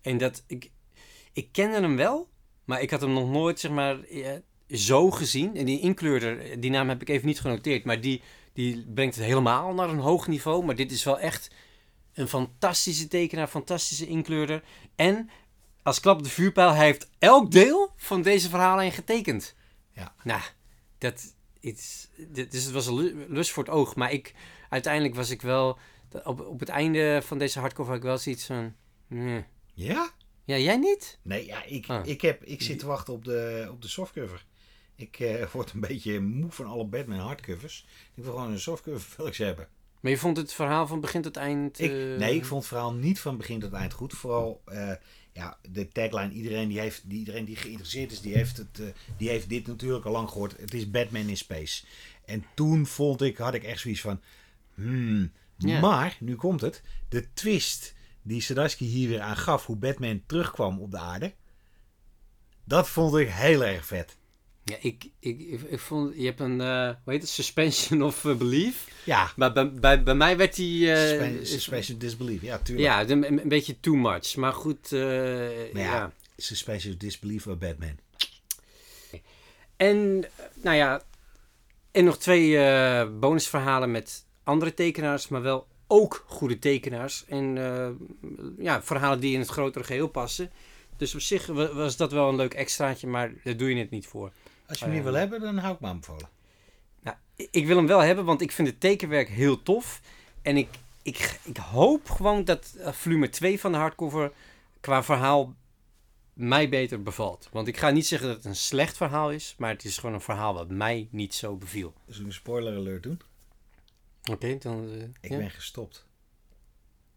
[0.00, 0.70] En dat ik,
[1.32, 2.28] ik kende hem wel,
[2.64, 3.98] maar ik had hem nog nooit zeg maar
[4.68, 5.56] zo gezien.
[5.56, 9.24] En die inkleurder, die naam heb ik even niet genoteerd, maar die, die brengt het
[9.24, 10.64] helemaal naar een hoog niveau.
[10.64, 11.50] Maar dit is wel echt
[12.14, 14.62] een fantastische tekenaar, fantastische inkleurder.
[14.96, 15.30] En
[15.82, 19.54] als klap op de vuurpijl, hij heeft elk deel van deze verhalen getekend.
[19.92, 20.14] Ja.
[20.24, 20.40] Nou,
[20.98, 23.94] dat is, dit, dus het was een lu- lust voor het oog.
[23.94, 24.34] Maar ik,
[24.68, 25.78] uiteindelijk was ik wel,
[26.24, 28.74] op, op het einde van deze hardcover had ik wel zoiets van,
[29.06, 29.44] nee.
[29.74, 30.10] Ja?
[30.44, 31.18] ja, jij niet?
[31.22, 32.06] Nee, ja, ik, Ah.
[32.06, 34.44] ik, heb, ik zit te wachten op de, op de softcover.
[34.96, 37.86] Ik eh, word een beetje moe van alle Batman hardcovers.
[38.14, 39.68] Ik wil gewoon een softcover wil ik ze hebben.
[40.00, 41.78] Maar je vond het verhaal van begin tot eind...
[41.80, 44.12] Ik, eh, nee, ik vond het verhaal niet van begin tot eind goed.
[44.12, 44.92] Vooral eh,
[45.32, 46.32] ja, de tagline.
[46.32, 49.66] Iedereen die, heeft, die, iedereen die geïnteresseerd is, die heeft, het, eh, die heeft dit
[49.66, 50.60] natuurlijk al lang gehoord.
[50.60, 51.84] Het is Batman in Space.
[52.24, 54.20] En toen vond ik, had ik echt zoiets van...
[54.74, 55.32] Hmm.
[55.56, 55.80] Ja.
[55.80, 56.82] Maar, nu komt het.
[57.08, 61.34] De twist die Sadarsky hier weer aan gaf, hoe Batman terugkwam op de aarde.
[62.64, 64.16] Dat vond ik heel erg vet.
[64.64, 68.24] Ja, ik, ik, ik, ik vond, je hebt een, eh hoe heet het, suspension of
[68.24, 68.88] eh, belief.
[69.04, 72.42] Ja, Maar bij, bij, bij mij werd die, eh, suspension, suspension disbelief.
[72.42, 72.86] Ja, tuurlijk.
[72.88, 74.36] ja, een, een beetje too much.
[74.36, 75.00] Maar goed, Maar
[75.72, 76.12] ja, ja.
[76.36, 77.96] suspension disbelief bij Batman.
[79.76, 81.02] En, nou ja,
[81.90, 82.50] en nog twee
[83.08, 87.24] bonusverhalen met andere tekenaars, maar wel ook goede tekenaars.
[87.28, 87.54] En
[88.58, 90.50] ja, verhalen die in het grotere geheel passen.
[90.96, 93.90] Dus op zich wa- was dat wel een leuk extraatje, maar daar doe je het
[93.90, 94.32] niet voor.
[94.72, 96.28] Als je hem niet wil hebben, dan hou ik me aanbevolen.
[97.02, 97.16] Nou,
[97.50, 100.00] ik- wil hem wel hebben, want ik vind het tekenwerk heel tof.
[100.42, 100.68] En ik,
[101.02, 104.32] ik, ik hoop gewoon dat eh, volume 2 van de hardcover
[104.80, 105.54] qua verhaal
[106.32, 107.48] mij beter bevalt.
[107.52, 110.14] Want ik ga niet zeggen dat het een slecht verhaal is, maar het is gewoon
[110.14, 111.92] een verhaal wat mij niet zo beviel.
[112.06, 113.20] Zullen we een spoiler alert doen?
[114.30, 114.90] Oké, dan...
[114.90, 115.36] eh, Ik ja.
[115.36, 116.06] ben gestopt.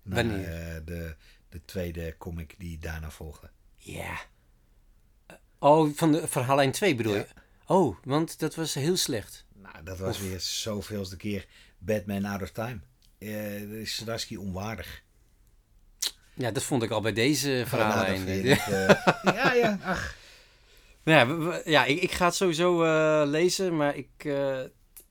[0.02, 0.48] Na, Wanneer?
[0.76, 1.16] eh, de,
[1.50, 3.50] de tweede comic die daarna volgde.
[3.78, 4.18] Ja.
[5.60, 7.20] Oh, van de verhaallijn 2 bedoel Ja.
[7.20, 7.28] je?
[7.68, 9.46] Oh, want dat was heel slecht.
[9.54, 10.30] Nou, dat was Oef.
[10.30, 11.46] weer zoveelste keer
[11.78, 12.80] Batman Out of Time.
[13.20, 15.04] Dat is Sadarsky onwaardig.
[16.34, 18.26] Ja, dat vond ik al bij deze verhaallijn.
[18.26, 18.88] Nou, eh,
[19.36, 20.16] ja, ja, ach.
[21.04, 24.24] Nou ja, ja ik, ik ga het sowieso eh, lezen, maar ik,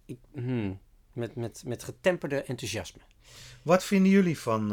[0.06, 0.80] ik hmm,
[1.12, 3.00] met, met, met getemperde enthousiasme.
[3.62, 4.68] Wat vinden jullie van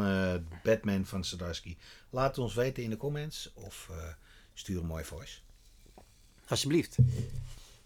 [0.62, 1.76] Batman van Sadarsky?
[2.10, 3.90] Laat het ons weten in de comments of
[4.54, 5.38] stuur een mooi voice.
[6.46, 6.96] Alsjeblieft.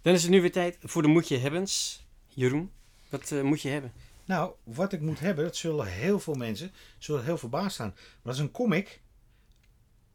[0.06, 2.04] Dan is het nu weer tijd voor de Moet je Hebbens.
[2.28, 2.70] Jeroen,
[3.08, 3.92] wat eh, moet je hebben?
[4.24, 7.92] Nou, wat ik moet hebben, dat zullen heel veel mensen zullen heel verbaasd staan.
[7.96, 9.00] Maar dat is een comic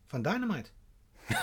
[0.08, 0.69] van Dynamite.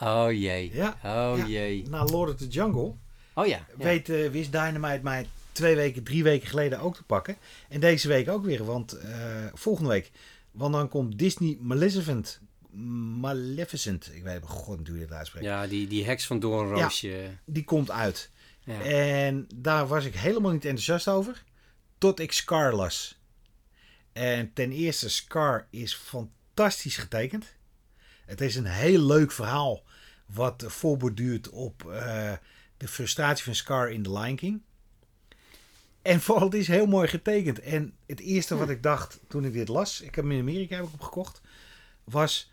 [0.00, 0.74] Oh jee.
[0.74, 0.98] Ja.
[1.04, 1.46] Oh Ja.
[1.46, 1.88] jee.
[1.88, 2.94] Na Lord of the Jungle
[3.34, 3.66] Oh ja.
[3.78, 3.84] ja.
[3.84, 7.36] weet, eh, wist Dynamite mij twee weken, drie weken geleden ook te pakken.
[7.68, 10.10] En deze week ook weer, want eh, volgende week.
[10.50, 12.40] Want dan komt Disney Maleficent.
[13.20, 14.10] Maleficent.
[14.14, 15.46] Ik weet god hoe je dit uitspreekt.
[15.46, 17.30] Ja, die, die heks van Doornroosje.
[17.44, 18.30] Die komt uit.
[18.64, 18.80] Ja.
[18.82, 21.42] En daar was ik helemaal niet enthousiast over.
[21.98, 23.20] Tot ik Scar las.
[24.12, 27.54] En ten eerste, Scar is fantastisch getekend.
[28.24, 29.82] Het is een heel leuk verhaal.
[30.26, 32.32] Wat voorborduurt op eh,
[32.76, 34.62] de frustratie van Scar in The Lion King.
[36.02, 37.60] En vooral, het is heel mooi getekend.
[37.60, 40.76] En het eerste wat ik dacht toen ik dit las, ik heb hem in Amerika
[40.76, 41.40] heb ik hem gekocht,
[42.04, 42.51] was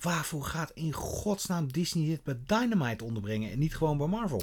[0.00, 4.42] waarvoor gaat in godsnaam Disney dit bij Dynamite onderbrengen en niet gewoon bij Marvel?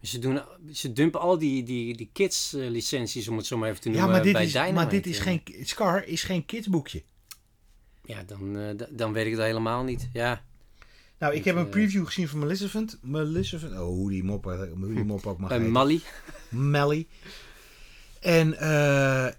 [0.00, 0.40] Ze, doen,
[0.72, 3.88] ze dumpen al die, die, die kids eh, licenties, om het zo maar even te
[3.88, 4.74] Ja, noemen, maar dit, bij is, Dynamite.
[4.74, 5.42] maar dit is geen.
[5.62, 7.02] Scar is geen kidsboekje.
[8.04, 10.08] Ja, dan, eh, dan weet ik het helemaal niet.
[10.12, 10.44] Ja.
[11.18, 12.98] Nou, ik heb een eh, preview gezien van Maleficent.
[13.02, 13.72] Maleficent.
[13.72, 15.60] Oh, hoe die mop, hoe die mop ook mag Bij.
[15.60, 16.00] Mally.
[16.48, 17.06] Melly.
[18.20, 18.56] En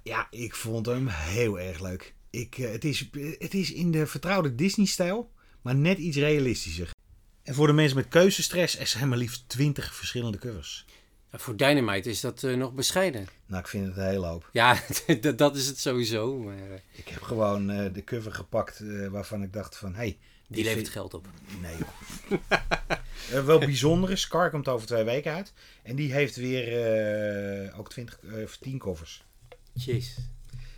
[0.03, 2.13] ja, ik vond hem heel erg leuk.
[2.29, 5.31] Ik, het, is, het is in de vertrouwde Disney-stijl,
[5.65, 6.89] maar net iets realistischer.
[7.43, 10.85] En voor de mensen met keuzestress, er zijn maar liefst 20 verschillende covers.
[11.31, 13.27] Voor Dynamite is dat eh, nog bescheiden.
[13.45, 14.49] Nou, ik vind het een hele hoop.
[14.51, 14.79] Ja,
[15.35, 16.37] dat, is het sowieso.
[16.37, 20.63] Maar eh, Ik heb gewoon eh, de cover gepakt waarvan ik dacht van, hey, die
[20.63, 21.27] levert vind- geld op.
[21.61, 21.77] Nee.
[23.45, 24.15] wel bijzondere.
[24.15, 25.53] Scar komt over twee weken uit.
[25.83, 29.23] En die heeft weer ook 20, eh, of 10 covers.
[29.73, 30.17] Jeez.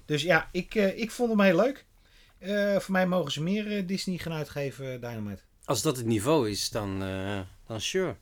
[0.05, 1.85] Dus ja, ik, ik vond hem heel leuk.
[2.39, 5.41] Eh, voor mij mogen ze meer eh, Disney gaan uitgeven, eh, Dynamite.
[5.65, 6.99] Als dat het niveau is, dan,
[7.67, 8.15] dan sure.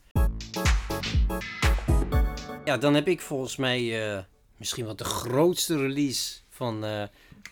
[2.65, 4.25] Ja, dan heb ik volgens mij
[4.57, 6.85] misschien wat de grootste release van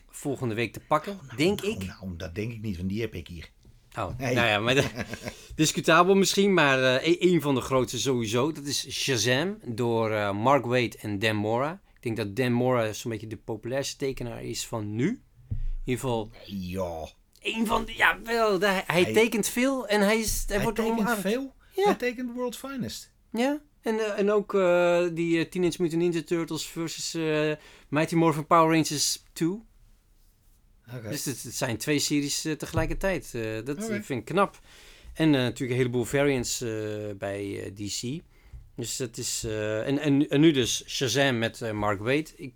[0.10, 1.20] volgende week te pakken.
[1.38, 1.86] denk Nou, ik.
[1.86, 3.50] Nou, dat denk ik niet, want die heb ik hier.
[3.98, 4.36] Oh, Nee.
[4.36, 5.06] nou ja, maar de-
[5.56, 8.52] discutabel misschien, maar e- een van de grootste sowieso.
[8.52, 11.82] Dat is Shazam door Mark Waid en Dan Mora.
[11.96, 15.22] Ik denk dat Dan Mora zo'n beetje de populairste tekenaar is van nu.
[15.86, 17.08] In ieder geval Ja,
[17.40, 17.94] een van de...
[17.96, 21.22] Ja, wel, de- hij, tekent veel en hij, is, hij, hij wordt tekent omarmd.
[21.22, 21.54] veel.
[21.76, 21.84] Ja.
[21.84, 23.12] Hij tekent World's Finest.
[23.32, 27.52] Ja, en, eh, en ook eh, die eh, Teenage Mutant Ninja Turtles versus eh,
[27.90, 29.48] Mighty Morphin Power Rangers 2.
[30.96, 31.10] Oké.
[31.10, 33.32] Dus het, het zijn twee series tegelijkertijd.
[33.66, 34.60] Dat vind ik knap.
[35.14, 36.64] En natuurlijk een heleboel variants
[37.18, 38.22] bij DC.
[38.76, 39.44] Dus dat is...
[39.44, 42.34] en, en, en nu dus Shazam met Mark Waid.
[42.38, 42.54] Ik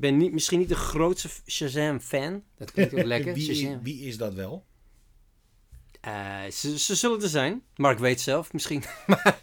[0.00, 2.42] ben niet, misschien niet de grootste Shazam-fan.
[2.56, 3.34] Dat klinkt ook lekker.
[3.34, 4.64] wie, wie is dat wel?
[6.00, 7.62] Eh, ze, ze zullen er zijn.
[7.76, 8.82] Mark weet zelf misschien.
[9.06, 9.40] maar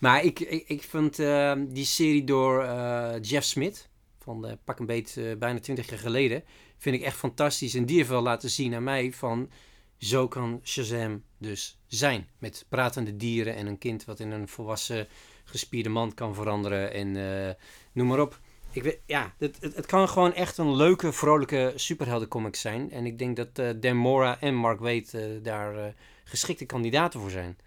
[0.00, 4.78] maar ik, ik, ik vind eh, die serie door eh, Jeff Smith, van eh, pak
[4.78, 6.44] een beet bijna 20 jaar geleden,
[6.78, 7.74] vind ik echt fantastisch.
[7.74, 9.50] En die heeft wel laten zien aan mij van,
[9.98, 12.28] zo kan Shazam dus zijn.
[12.38, 15.08] Met pratende dieren en een kind wat in een volwassen
[15.44, 17.56] gespierde man kan veranderen en
[17.92, 18.40] noem maar op.
[18.72, 22.90] Ik weet, ja, het, het, het kan gewoon echt een leuke, vrolijke superheldencomic zijn.
[22.90, 25.92] En ik denk dat eh Dan Mora en Mark Waid eh, daar eh,
[26.24, 27.58] geschikte kandidaten voor zijn.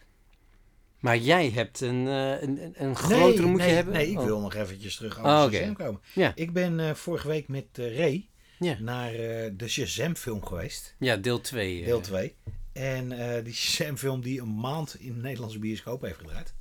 [1.00, 3.94] Maar jij hebt een, een, een, grotere moet nee, hebben?
[3.94, 4.26] Nee, ik Oh.
[4.26, 5.56] wil nog eventjes terug over Oh, oké.
[5.56, 6.02] Shazam komen.
[6.14, 6.32] Ja.
[6.36, 8.76] Ik ben vorige week met Ray Ja.
[8.80, 9.12] naar
[9.58, 10.96] de Shazam film geweest.
[11.00, 11.84] Ja, deel 2.
[11.84, 12.36] Deel 2.
[12.74, 13.10] En
[13.44, 16.54] die Shazam film die een maand in de Nederlandse bioscoop heeft gedraaid.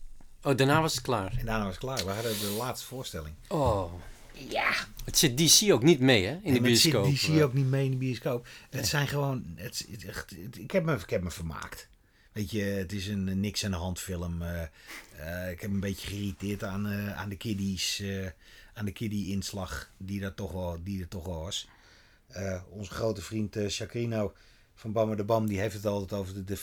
[0.42, 1.35] Oh, daarna was het klaar.
[1.38, 2.05] En daarna was het klaar.
[2.05, 3.35] We hadden de laatste voorstelling.
[3.48, 3.92] Oh.
[4.48, 4.87] Ja.
[5.05, 6.33] Het zit DC ook niet mee, hè?
[6.33, 7.02] In de En het bioscoop.
[7.05, 8.46] zit- Die zie je ook niet mee in de bioscoop.
[8.70, 9.44] Het zijn gewoon...
[9.55, 9.87] Het,
[10.59, 11.88] ik, heb me, ik heb me vermaakt.
[12.33, 14.42] Weet je, het is een niks aan de hand film.
[14.42, 18.00] eh, eh, ik heb me een beetje geïrriteerd aan, eh, aan de kiddies.
[18.00, 18.26] eh,
[18.74, 21.68] aan de kiddie-inslag die, er toch wel, die er toch wel was.
[22.28, 24.33] Eh, onze grote vriend eh Chacrino
[24.74, 25.46] van Bammer de Bam...
[25.46, 26.57] die heeft het altijd over de, de,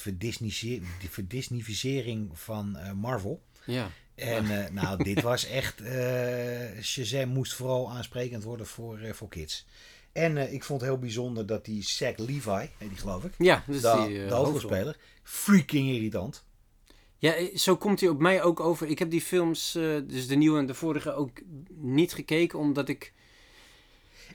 [1.10, 3.42] verdisnificering van eh, Marvel.
[3.66, 3.92] Ja.
[4.20, 5.82] En eh, nou, dit was echt.
[5.82, 9.66] eh Shazam moest vooral aansprekend worden voor, eh, voor kids.
[10.12, 13.82] En ik vond het heel bijzonder dat die Zack Levi, die geloof ik, Ja, dus
[13.82, 16.44] de, die, de hoofdrolspeler, freaking irritant.
[17.18, 18.88] Ja, zo komt hij op mij ook over.
[18.88, 19.72] Ik heb die films,
[20.08, 23.14] dus de nieuwe en de vorige, ook niet gekeken, omdat ik...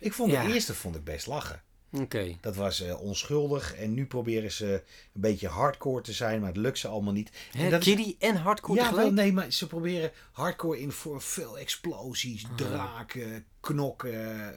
[0.00, 0.46] Ik vond Ja.
[0.46, 1.62] de eerste vond ik best lachen.
[2.00, 2.36] Oké.
[2.40, 4.82] Dat was eh, onschuldig en nu proberen ze
[5.14, 7.30] een beetje hardcore te zijn, maar het lukt ze allemaal niet.
[7.52, 11.20] En dat is- Kiddie en hardcore ja, wel, nee, maar ze proberen hardcore in voor
[11.22, 12.54] veel explosies, Ah.
[12.56, 14.54] draken, knokken,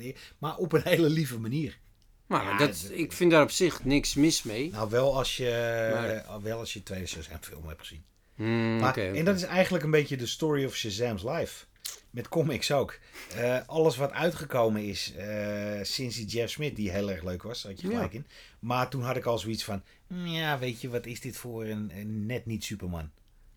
[0.00, 1.78] eh, maar op een hele lieve manier.
[2.26, 4.70] Maar Ja, dat, het- ik vind daar op zich niks mis mee.
[4.70, 8.04] Nou, wel als je, Maar- eh, wel als je tweede Shazam film hebt gezien.
[8.34, 8.96] Hmm, Maar.
[8.98, 11.64] En dat is eigenlijk een beetje de story of Shazam's life.
[12.10, 12.98] Met comics ook.
[13.36, 17.62] Eh, alles wat uitgekomen is eh, sinds die Jeff Smith, die heel erg leuk was,
[17.62, 18.26] had je gelijk in.
[18.58, 21.64] Maar toen had ik al zoiets van, "Mm, ja, weet je, wat is dit voor
[21.64, 23.10] een, een net niet Superman?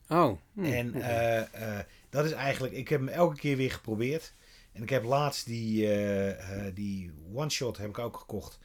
[0.07, 0.37] Oh.
[0.53, 4.33] hmm, En eh, dat is eigenlijk, ik heb hem elke keer weer geprobeerd.
[4.73, 5.87] En ik heb laatst die,
[6.73, 8.59] die one-shot heb ik ook gekocht.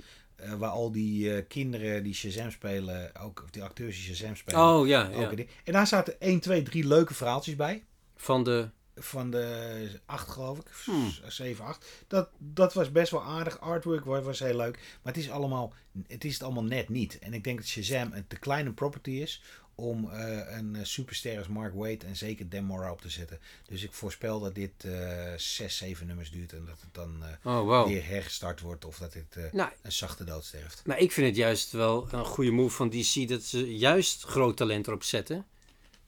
[0.58, 4.60] waar al die kinderen die Shazam spelen, ook of die acteurs die Shazam spelen.
[4.60, 5.30] oh ja, ja.
[5.64, 7.84] En daar zaten 1, 2, 3 leuke verhaaltjes bij.
[8.16, 8.68] Van de...
[8.96, 10.66] Van de 8 geloof ik.
[10.84, 11.12] Hmm.
[11.28, 11.86] 7, 8.
[12.06, 13.60] Dat, dat was best wel aardig.
[13.60, 14.76] Artwork was, was heel leuk.
[15.02, 15.72] Maar het is, allemaal,
[16.06, 17.18] het is het allemaal net niet.
[17.18, 19.42] En ik denk dat Shazam een te kleine property is
[19.76, 23.38] om eh, een eh, superster als Mark Waid en zeker Dan Mora op te zetten.
[23.66, 27.52] Dus ik voorspel dat dit eh 6, 7 nummers duurt en dat het dan eh,
[27.56, 27.86] Oh, wow.
[27.86, 30.82] weer hergestart wordt of dat eh, Nou, een zachte dood sterft.
[30.84, 34.56] maar ik vind het juist wel een goede move van DC dat ze juist groot
[34.56, 35.46] talent erop zetten.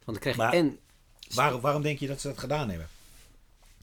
[0.05, 0.79] Want dan krijg je en...
[1.35, 2.89] Waar, waarom denk je dat ze dat gedaan hebben?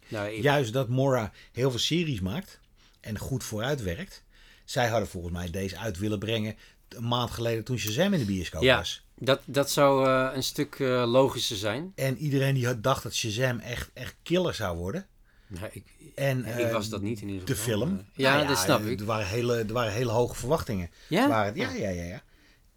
[0.07, 2.59] Nou, Juist dat Mora heel veel series maakt
[2.99, 4.23] en goed vooruit werkt.
[4.65, 6.55] Zij hadden volgens mij deze uit willen brengen
[6.89, 8.77] een maand geleden toen Shazam in de bioscoop Ja.
[8.77, 9.01] was.
[9.15, 11.91] dat, dat zou eh, een stuk eh, logischer zijn.
[11.95, 15.05] En iedereen die had dacht dat Shazam echt, echt killer zou worden.
[15.47, 15.83] Nou, ik,
[16.15, 17.77] En, ik eh, was dat niet in ieder De geval.
[17.77, 17.97] film.
[17.97, 18.99] Eh, Ja, Nou dat snap ik.
[18.99, 20.89] Er waren hele, er waren hele hoge verwachtingen.
[21.07, 21.27] Ja?
[21.27, 22.23] Waren, ja, ja, ja, ja.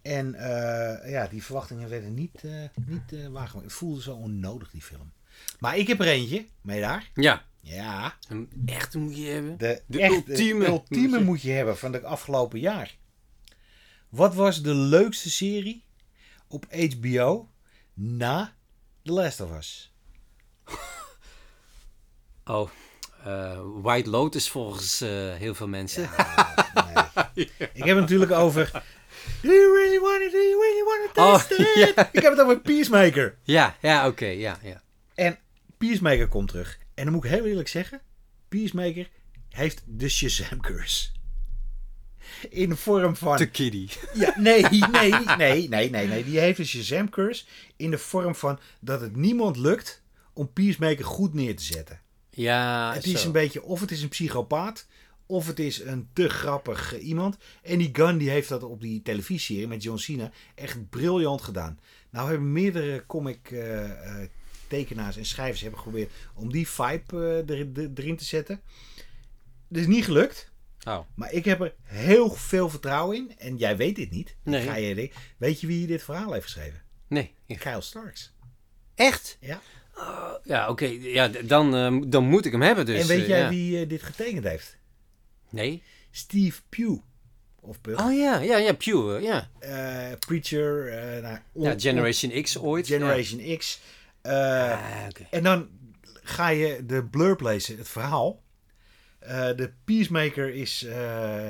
[0.09, 2.53] En eh, ja, die verwachtingen werden niet, eh
[2.87, 3.67] niet eh, waargemaakt.
[3.69, 5.13] Het voelde zo onnodig, die film.
[5.59, 7.11] Maar ik heb er eentje, mee daar.
[7.15, 9.59] Ja, Ja, een echte moet je hebben.
[9.59, 10.67] de, De ultieme.
[10.67, 12.97] ultieme moet je hebben van het afgelopen jaar.
[14.09, 15.85] Wat was de leukste serie
[16.47, 17.49] op HBO
[17.95, 18.55] na
[19.03, 19.93] The Last of Us?
[22.45, 22.71] Oh,
[23.83, 24.99] White Lotus volgens
[25.39, 26.11] heel veel mensen.
[26.75, 27.05] Nee.
[27.59, 28.83] Ik heb het natuurlijk over.
[29.43, 30.33] Do you really want it?
[30.33, 32.07] Do you really want to Oh, test it?
[32.17, 33.37] Ik heb het over Peacemaker.
[33.43, 34.83] Ja, ja, oké, ja, ja.
[35.15, 35.39] En
[35.79, 36.79] Peacemaker komt terug.
[36.95, 38.01] En dan moet ik heel eerlijk zeggen:
[38.49, 39.09] Peacemaker
[39.49, 41.09] heeft de Shazam curse.
[42.51, 43.37] In de vorm van.
[43.37, 43.89] De kiddie.
[44.15, 44.63] Ja, nee,
[44.93, 46.25] nee, nee, nee, nee, nee.
[46.25, 47.45] Die heeft de Shazam curse
[47.77, 52.01] in de vorm van dat het niemand lukt om Peacemaker goed neer te zetten.
[52.31, 53.27] Ja, het is zo.
[53.27, 54.87] een beetje, of het is een psychopaat,
[55.29, 57.37] of het is een te grappig iemand.
[57.63, 61.79] En die Gunn die heeft dat op die televisieserie met John Cena echt briljant gedaan.
[62.11, 63.85] Nou hebben meerdere comic eh,
[64.23, 64.29] eh,
[64.67, 68.61] tekenaars en schrijvers hebben geprobeerd om die vibe eh, er- er- erin te zetten.
[69.69, 70.51] Dat is niet gelukt.
[70.85, 70.99] Oh.
[71.15, 73.33] Maar ik heb er heel veel vertrouwen in.
[73.39, 74.37] En jij weet dit niet.
[74.43, 74.67] Nee.
[74.67, 76.83] Ga je, weet je wie dit verhaal heeft geschreven?
[77.09, 77.35] Nee.
[77.47, 78.33] Kyle Starks.
[78.95, 79.37] Echt?
[79.41, 79.61] Ja.
[80.45, 80.85] Ja, oké.
[81.01, 83.01] Ja, dan, dan moet ik hem hebben dus.
[83.01, 83.49] en weet jij ja.
[83.49, 84.77] wie dit getekend heeft?
[85.51, 85.83] Nee?
[86.11, 87.01] Steve Pugh.
[87.61, 88.05] Of Pugh.
[88.07, 89.49] Oh ja, ja, ja, Pew, eh, ja.
[89.59, 90.85] Eh, Preacher.
[91.23, 92.87] nou, on- Ja, Generation X ooit.
[92.87, 93.81] Generation X.
[94.23, 95.07] Ah.
[95.31, 95.69] En dan
[96.23, 98.43] ga je de blurb lezen, het verhaal.
[99.57, 100.87] De Peacemaker is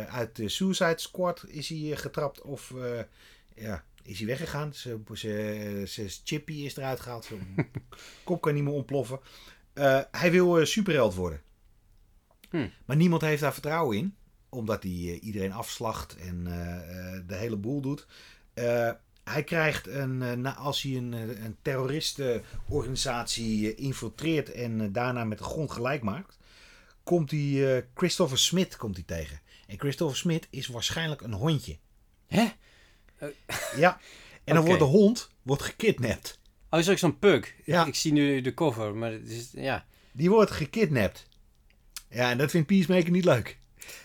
[0.08, 2.74] uit de Suicide Squad is hij getrapt of
[3.54, 4.74] ja, is hij weggegaan.
[4.74, 7.24] Zijn chippy is eruit gehaald.
[7.24, 7.56] Zijn
[8.24, 9.20] kop kan niet meer ontploffen.
[10.10, 11.40] Hij wil superheld worden.
[12.50, 12.68] Hm.
[12.84, 14.14] Maar niemand heeft daar vertrouwen in.
[14.48, 16.82] Omdat hij eh, iedereen afslacht en eh, eh,
[17.26, 18.06] de hele boel doet.
[19.24, 21.12] Hij krijgt een, als hij een,
[21.44, 26.38] een terroristenorganisatie infiltreert en daarna met de grond gelijk maakt,
[27.02, 29.40] komt hij Christopher Smith komt hij tegen.
[29.66, 31.78] En Christopher Smith is waarschijnlijk een hondje.
[32.26, 32.46] Hè?
[33.76, 34.00] Ja.
[34.44, 36.38] En dan wordt de hond wordt gekidnapt.
[36.70, 37.54] Oh, is ook zo'n pug.
[37.64, 37.86] Ja.
[37.86, 39.86] Ik zie nu de cover, maar het is, ja.
[40.12, 41.27] Die wordt gekidnapt.
[42.10, 43.58] Ja, en dat vindt Peacemaker niet leuk.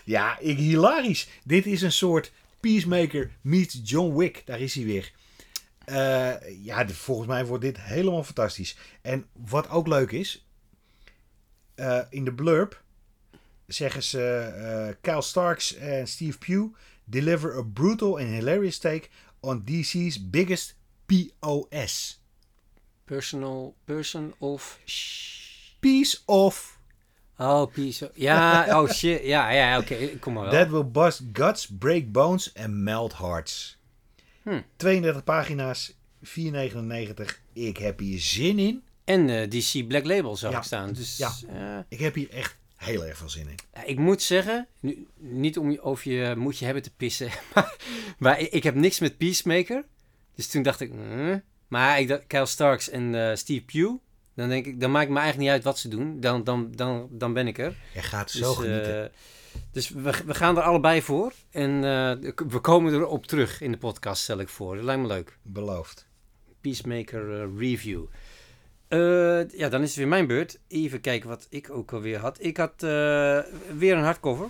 [0.04, 1.28] Ja, ik, hilarisch.
[1.44, 4.42] Dit is een soort Peacemaker meets John Wick.
[4.44, 5.12] Daar is hij weer.
[5.84, 8.76] Eh, ja, volgens mij wordt dit helemaal fantastisch.
[9.02, 10.46] En wat ook leuk is,
[11.74, 12.82] eh, in de blurb
[13.66, 19.08] zeggen ze eh Kyle Starks en Steve Pugh deliver a brutal and hilarious take
[19.40, 22.22] on DC's biggest POS.
[23.04, 24.78] Personal, person of...
[25.80, 26.73] Piece of
[27.38, 28.10] Oh, piece.
[28.14, 29.24] Ja, oh shit.
[29.24, 30.18] Ja, ja, oké.
[30.18, 30.52] Kom maar wel.
[30.52, 33.78] That will bust guts, break bones and melt hearts.
[34.42, 34.60] Hm.
[34.76, 35.92] 32 pagina's,
[36.22, 37.40] 4,99.
[37.52, 38.82] Ik heb hier zin in.
[39.04, 40.58] En eh, DC Black Label zag Ja.
[40.58, 40.92] ik staan.
[40.92, 41.32] Dus Ja.
[41.48, 43.54] eh, Ik heb hier echt heel erg veel zin in.
[43.86, 47.76] Ik moet zeggen, nu, niet om je over je moet je hebben te pissen, maar,
[48.18, 49.84] maar ik, ik heb niks met Peacemaker.
[50.34, 51.36] Dus toen dacht ik, "Huh?"
[51.68, 53.94] maar ik dacht, Kyle Starks en eh, Steve Pugh,
[54.34, 57.08] dan denk ik, dan maakt me eigenlijk niet uit wat ze doen, dan, dan, dan,
[57.10, 57.74] dan ben ik er.
[57.94, 59.04] Je gaat Dus, zo genieten.
[59.04, 59.10] eh,
[59.72, 63.78] dus we, we gaan er allebei voor en eh, we komen erop terug in de
[63.78, 64.74] podcast, stel ik voor.
[64.76, 65.38] Dat lijkt me leuk.
[65.42, 66.06] Beloofd.
[66.60, 68.04] Peacemaker eh, review.
[69.56, 70.58] Ja, dan is het weer mijn beurt.
[70.68, 72.36] Even kijken wat ik ook alweer had.
[72.44, 72.74] Ik had
[73.76, 74.48] weer een hardcover.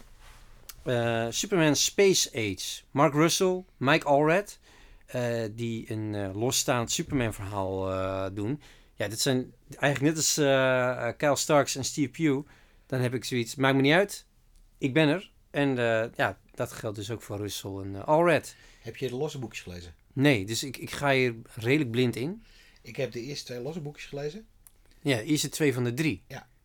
[1.30, 2.82] Superman Space Age.
[2.90, 4.58] Mark Russell, Mike Allred.
[5.52, 7.90] die een losstaand Superman verhaal
[8.34, 8.60] doen.
[8.94, 12.48] Ja, dit zijn eigenlijk net als eh, eh, Kyle Starks en Steve Pugh.
[12.86, 14.26] Dan heb ik zoiets, maakt me niet uit.
[14.78, 15.32] Ik ben er.
[15.50, 18.56] En eh, ja, dat geldt dus ook voor Russell en eh, Allred.
[18.80, 19.94] Heb je de losse boekjes gelezen?
[20.12, 22.42] Nee, dus ik, ik ga hier redelijk blind in.
[22.82, 24.46] Ik heb de eerste twee losse boekjes gelezen.
[25.00, 26.22] Ja, is het twee van de drie.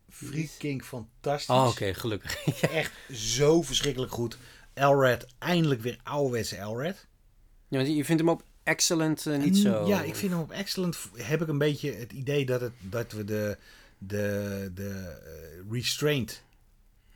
[0.08, 1.54] Freaking fantastisch.
[1.54, 2.44] Oh, oké, gelukkig.
[2.60, 4.38] Echt zo verschrikkelijk goed.
[4.74, 7.06] Elred, eindelijk weer ouderwetse Elred.
[7.68, 9.86] ja, want je vindt hem op excellent eh, niet En zo.
[9.86, 10.98] Ja, ik vind hem op Excellent.
[11.14, 13.56] Heb ik een beetje het idee dat, het, dat we de,
[13.98, 16.42] de, de eh, restraint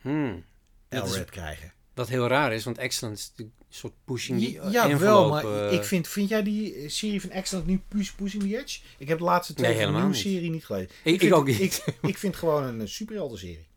[0.01, 0.43] Hmm.
[0.89, 1.73] Elred krijgen.
[1.93, 5.73] Wat heel raar is, want excellent is een soort pushing the Ja, wel, maar eh,
[5.73, 8.79] ik vind, vind jij die eh, serie van Excellent nu push, Pushing the Edge?
[8.97, 10.25] Ik heb de laatste twee Nee, helemaal nieuwe niet.
[10.25, 10.89] serie niet gelezen.
[11.03, 11.59] Ik- vind, ik ook niet.
[11.59, 13.67] Ik, ik vind gewoon een eh, superhelden serie.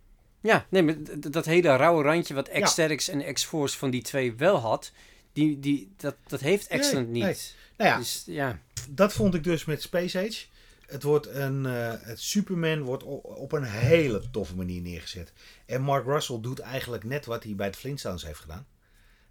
[0.41, 0.97] Ja, nee, maar
[1.31, 4.93] dat hele rauwe randje wat X-Sterix en X-Force van die twee wel had,
[5.33, 7.25] die, die, dat, dat heeft excellent Nee, niet.
[7.25, 7.37] nee.
[7.79, 8.59] Nou ja, Dus ja,
[8.91, 10.47] dat vond ik dus met Space Age.
[10.87, 15.33] Het wordt een, eh, het Superman wordt op een hele toffe manier neergezet.
[15.67, 18.67] En Mark Russell doet eigenlijk net wat hij bij de Flintstones heeft gedaan.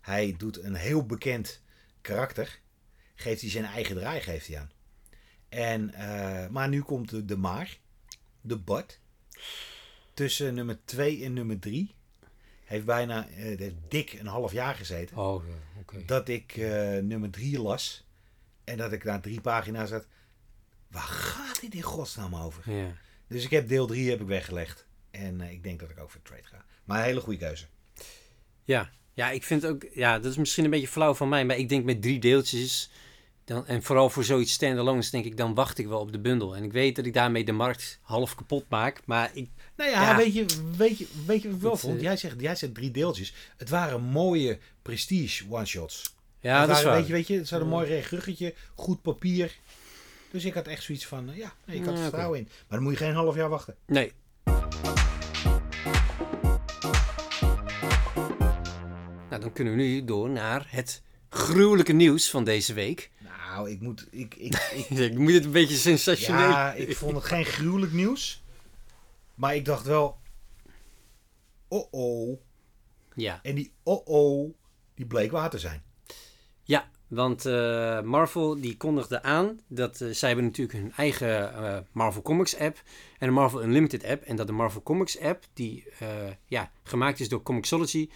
[0.02, 1.62] Hij doet een heel bekend
[2.02, 2.60] karakter.
[3.16, 4.72] Geeft hij zijn eigen draai geeft hij aan.
[5.50, 7.78] En, eh, maar nu komt de, de maar.
[8.42, 9.00] De bud.
[10.14, 11.96] Tussen nummer 2 en nummer 3.
[12.64, 15.44] Heeft bijna eh, het heeft dik een half jaar gezeten oh,
[16.06, 16.58] dat ik
[17.02, 18.07] nummer 3 las.
[18.68, 20.06] En dat ik na drie pagina's zat.
[20.92, 22.72] Waar gaat dit in godsnaam over?
[22.74, 22.94] Ja.
[23.28, 24.86] Dus ik heb deel 3 heb ik weggelegd.
[25.12, 26.66] En eh, ik denk dat ik ook voor trade ga.
[26.84, 27.66] Maar een hele goede keuze.
[28.64, 28.90] Ja.
[29.14, 31.70] ja, ik vind ook, ja, dat is misschien een beetje flauw van mij, maar ik
[31.70, 32.90] denk met drie deeltjes,
[33.44, 36.56] dan, en vooral voor zoiets standalones, denk ik, dan wacht ik wel op de bundel.
[36.56, 40.02] En ik weet dat ik daarmee de markt half kapot maak, maar ik, Nou ja,
[40.02, 40.18] Ja.
[40.18, 40.46] Weet, je,
[40.78, 41.96] weet, je, weet je wat ik wel vond?
[41.96, 43.34] eh, Jij zegt, jij zegt drie deeltjes.
[43.58, 46.16] Het waren mooie prestige one-shots.
[46.48, 46.96] Ja, het dat is waar.
[46.96, 49.58] Weet je, weet je, het zat een mooi recht ruggetje, goed papier.
[50.32, 52.46] Dus ik had echt zoiets van, eh, ja, nee, ik had er vertrouwen in.
[52.46, 53.76] Maar dan moet je geen half jaar wachten.
[53.86, 54.14] Nee.
[59.30, 63.12] Nou, dan kunnen we nu door naar het gruwelijke nieuws van deze week.
[63.20, 64.08] Nou, ik moet...
[64.12, 64.56] Ik, ik,
[64.90, 66.50] ik, Ik moet het een beetje sensationeel...
[66.50, 68.44] Ja, ik vond het geen gruwelijk nieuws.
[69.36, 70.18] Maar ik dacht wel...
[71.68, 72.40] Oh oh.
[73.14, 74.54] Ja, En die oh oh,
[74.96, 75.84] die bleek waar te zijn.
[77.08, 82.22] Want eh, Marvel die kondigde aan dat eh, zij hebben natuurlijk hun eigen eh, Marvel
[82.22, 82.82] Comics app
[83.20, 84.24] en een Marvel Unlimited app.
[84.24, 85.86] En dat de Marvel Comics app, die
[86.48, 88.10] ja, gemaakt is door Comixology,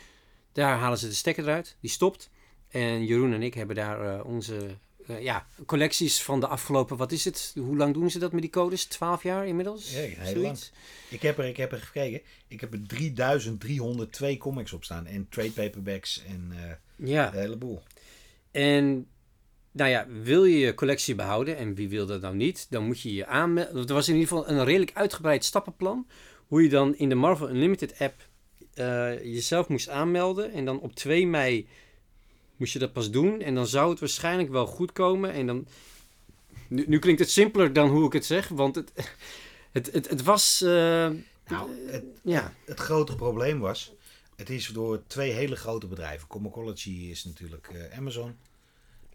[0.52, 1.78] daar halen ze de stekker eruit.
[1.80, 2.30] Die stopt.
[2.70, 4.78] En Jeroen en ik hebben daar onze
[5.20, 7.52] ja, collecties van de afgelopen, wat is het?
[7.56, 8.86] Hoe lang doen ze dat met die codes?
[8.86, 9.92] 12 jaar inmiddels?
[9.92, 10.72] Ja, heel Zoiets?
[11.10, 12.22] Ik heb er, ik heb er gekeken.
[12.48, 15.06] Ik heb er 3302 comics op staan.
[15.06, 16.54] En trade paperbacks en
[16.96, 17.30] Ja.
[17.30, 17.82] de hele boel.
[18.52, 19.08] En
[19.72, 23.02] nou ja, wil je je collectie behouden, en wie wil dat nou niet, dan moet
[23.02, 23.88] je je aanmelden.
[23.88, 26.08] Er was in ieder geval een redelijk uitgebreid stappenplan.
[26.48, 28.30] Hoe je dan in de Marvel Unlimited app
[28.74, 30.52] eh, jezelf moest aanmelden.
[30.52, 31.68] En dan op 2 mei
[32.58, 33.42] moest je dat pas doen.
[33.42, 35.32] En dan zou het waarschijnlijk wel goed komen.
[35.32, 35.68] En dan...
[36.68, 38.48] Nu, nu klinkt het simpeler dan hoe ik het zeg.
[38.48, 38.92] Want het,
[39.72, 40.62] het, het, het was...
[40.62, 41.10] eh,
[41.48, 42.54] Nou, het, ja.
[42.66, 43.94] het grote probleem was,
[44.42, 46.28] het is door twee hele grote bedrijven.
[46.28, 48.38] Comicology is natuurlijk eh, Amazon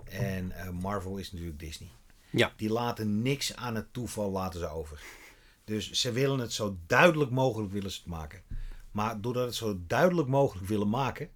[0.05, 1.89] en eh, Marvel is natuurlijk Disney.
[2.31, 2.53] Ja.
[2.57, 5.03] Die laten niks aan het toeval laten ze over.
[5.65, 8.43] Dus ze willen het zo duidelijk mogelijk willen ze het maken.
[8.91, 11.31] Maar doordat het zo duidelijk mogelijk willen maken,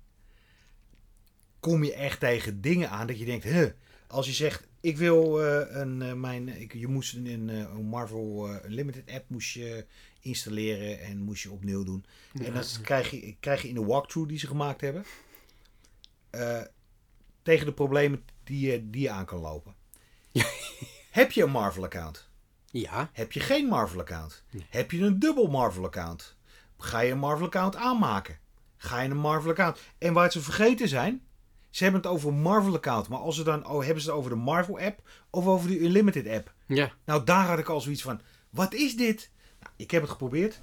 [1.61, 3.71] kom je echt tegen dingen aan dat je denkt, huh,
[4.07, 8.59] als je zegt, ik wil eh, een, mijn, ik, je moest een, een, een Marvel
[8.65, 9.87] Unlimited app moest je
[10.21, 12.05] installeren en moest je opnieuw doen.
[12.45, 15.05] En dan krijg je, krijg je in de walkthrough die ze gemaakt hebben,
[16.31, 16.63] eh,
[17.43, 19.75] tegen de problemen die je, die je aan kan lopen.
[21.11, 22.29] Heb je een Marvel account?
[22.71, 23.11] Ja.
[23.13, 24.45] Heb je geen Marvel account?
[24.69, 26.37] Heb je een dubbel Marvel account?
[26.79, 28.39] Ga je een Marvel account aanmaken?
[28.77, 29.81] Ga je een Marvel account?
[29.99, 31.23] En waar ze vergeten zijn,
[31.71, 34.19] ze hebben het over een Marvel account, maar als ze dan oh, hebben ze het
[34.19, 36.55] over de Marvel app of over de Unlimited app?
[36.67, 36.93] Ja.
[37.05, 39.31] Nou, daar had ik al zoiets van: wat is dit?
[39.77, 40.61] Ik heb het geprobeerd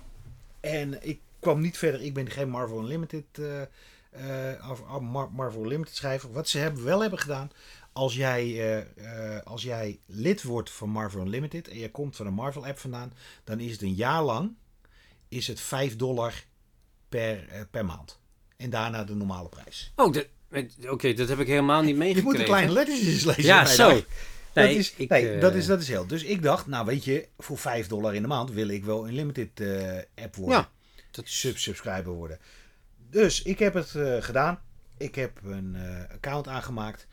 [0.59, 2.01] en ik kwam niet verder.
[2.01, 3.61] Ik ben geen Marvel Unlimited, eh,
[4.51, 6.31] eh, of, of Mar- Marvel Unlimited schrijver.
[6.31, 7.51] Wat ze hebben, wel hebben gedaan,
[7.91, 12.33] als jij, eh, als jij lid wordt van Marvel Unlimited en je komt van een
[12.33, 14.55] Marvel app vandaan, dan is het een jaar lang
[15.29, 16.33] is het 5 dollar
[17.09, 18.19] per, per maand.
[18.57, 19.91] En daarna de normale prijs.
[19.95, 20.15] Oh,
[20.89, 22.29] oké, dat heb ik helemaal niet Je meegekregen.
[22.29, 23.43] moet de kleine lettertjes lezen.
[23.43, 24.01] Ja, zo.
[24.57, 26.07] Nee, dat, is, ik, nee eh, dat, is, dat is heel.
[26.07, 29.07] Dus ik dacht, nou weet je, voor 5 dollar in de maand wil ik wel
[29.07, 30.57] een limited eh, app worden.
[30.57, 30.69] Ja.
[31.11, 32.39] Dat Sub subscriber worden.
[33.09, 34.59] Dus ik heb het eh, gedaan.
[34.97, 37.07] Ik heb een eh, account aangemaakt.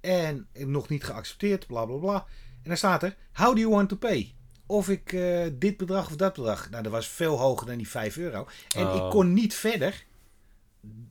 [0.00, 2.14] En nog niet geaccepteerd, bla bla bla.
[2.62, 4.34] En dan staat er, how do you want to pay?
[4.66, 6.70] Of ik eh, dit bedrag of dat bedrag.
[6.70, 8.46] Nou, dat was veel hoger dan die 5 euro.
[8.76, 8.94] En Oh.
[9.04, 10.04] ik kon niet verder.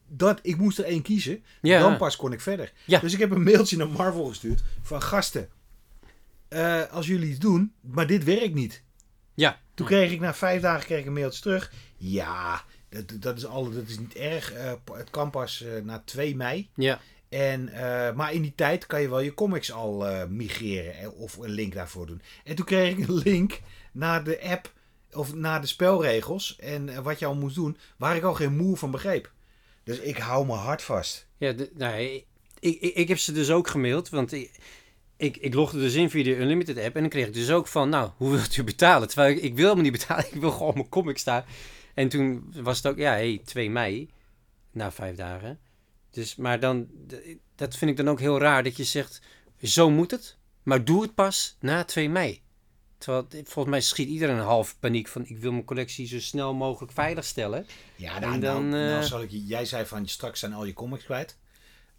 [0.08, 1.44] Dat, ik moest er één kiezen.
[1.62, 1.80] Ja.
[1.80, 2.74] Dan pas kon ik verder.
[2.86, 3.00] Ja.
[3.00, 4.64] Dus ik heb een mailtje naar Marvel gestuurd.
[4.82, 5.50] Van gasten.
[6.54, 8.84] Eh, als jullie het doen, maar dit werkt niet.
[9.34, 9.62] Ja.
[9.74, 11.72] Toen kreeg ik na vijf dagen kreeg ik een mailtje terug.
[11.97, 14.54] Ja, dat, dat, is, alle, dat is niet erg.
[14.54, 16.70] Eh, het kan pas eh, na 2 mei.
[16.76, 16.99] Ja.
[17.30, 17.64] En,
[18.16, 22.06] maar in die tijd kan je wel je comics al migreren of een link daarvoor
[22.06, 22.22] doen.
[22.43, 23.60] En toen kreeg ik een link
[23.91, 24.74] naar de app
[25.12, 28.78] of naar de spelregels en wat je al moest doen, waar ik al geen moe
[28.78, 29.32] van begreep.
[29.84, 31.28] Dus ik hou mijn hart vast.
[31.38, 32.26] Ja, de, nou, ik,
[32.60, 34.51] ik, ik heb ze dus ook gemaild, want ik,
[35.18, 37.68] ik, ik logde dus in via de Unlimited app en dan kreeg ik dus ook
[37.68, 39.07] van, nou, hoe wilt u betalen?
[39.07, 41.45] Terwijl ik, ik wil helemaal niet betalen, ik wil gewoon mijn comics daar.
[41.93, 44.09] En toen was het ook, ja, hey, 2 mei,
[44.72, 45.59] na vijf dagen.
[46.11, 46.88] Dus, maar dan,
[47.55, 49.22] dat vind ik dan ook heel raar dat je zegt,
[49.61, 52.41] zo moet het, maar doe het pas na 2 mei.
[52.97, 56.53] Terwijl, volgens mij schiet iedereen een half paniek van, ik wil mijn collectie zo snel
[56.53, 57.66] mogelijk veiligstellen.
[57.95, 60.53] Ja, En nou, dan, nou, nou eh, zal ik je, jij zei van straks zijn
[60.53, 61.38] al je comics kwijt.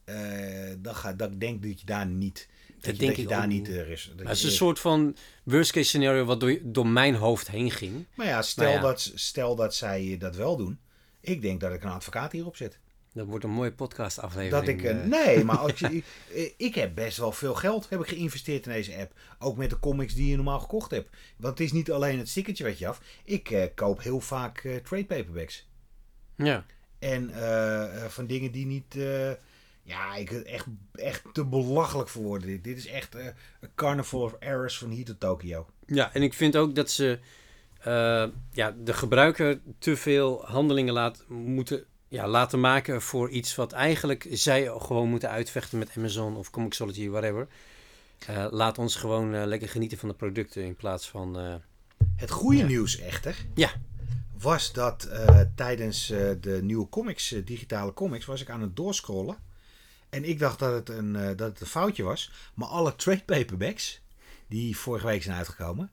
[0.05, 2.49] Eh dat, ga, dat denk dat je daar niet,
[2.85, 3.77] dat, denk dat ik daar ook niet niet.
[3.77, 4.13] eh, is.
[4.17, 7.71] Dat het is een soort van worst case scenario wat door, door mijn hoofd heen
[7.71, 8.07] ging.
[8.15, 8.83] Maar ja, stel, Nou ja.
[8.83, 10.79] Dat, stel dat zij dat wel doen.
[11.21, 12.79] Ik denk dat ik een advocaat hierop zet.
[13.15, 14.67] Dat wordt een mooie podcast aflevering.
[14.67, 16.03] Dat ik, eh, nee, maar als je,
[16.57, 19.13] ik, heb best wel veel geld heb ik geïnvesteerd in deze app.
[19.39, 21.09] Ook met de comics die je normaal gekocht hebt.
[21.37, 23.01] Want het is niet alleen het stickertje wat je af.
[23.25, 25.69] Ik eh, koop heel vaak eh, trade paperbacks.
[26.37, 26.65] Ja.
[26.99, 27.31] En
[28.09, 28.97] van dingen die niet...
[29.85, 32.49] ja, ik echt, echt te belachelijk voor worden.
[32.49, 33.25] Dit, dit is echt eh,
[33.61, 35.67] een carnival of errors van hier tot Tokio.
[35.87, 37.19] ja, en ik vind ook dat ze
[37.81, 43.73] eh, ja, de gebruiker te veel handelingen laat, moeten, ja, laten maken voor iets wat
[43.73, 47.49] eigenlijk zij gewoon moeten uitvechten met Amazon of Comixology, whatever.
[48.27, 51.61] Eh, laat ons gewoon lekker genieten van de producten in plaats van...
[52.17, 52.67] Het goede Ja.
[52.67, 53.37] nieuws echter...
[53.55, 53.71] Ja.
[54.39, 55.09] was dat
[55.55, 56.07] tijdens
[56.41, 59.53] de nieuwe comics, digitale comics, was ik aan het doorscrollen.
[60.15, 62.31] En ik dacht dat het, een, eh, dat het een foutje was.
[62.55, 64.01] Maar alle trade paperbacks,
[64.49, 65.91] die vorige week zijn uitgekomen,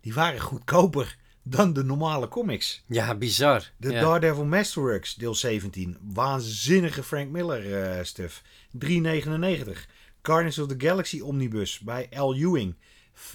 [0.00, 2.84] die waren goedkoper dan de normale comics.
[2.86, 3.70] ja, bizar.
[3.76, 4.00] De ja.
[4.00, 5.98] Daredevil Masterworks, deel 17.
[6.00, 8.42] Waanzinnige Frank Miller eh stuff.
[8.78, 9.86] 3,99.
[10.22, 12.34] Guardians of the Galaxy Omnibus bij L.
[12.34, 12.74] Ewing.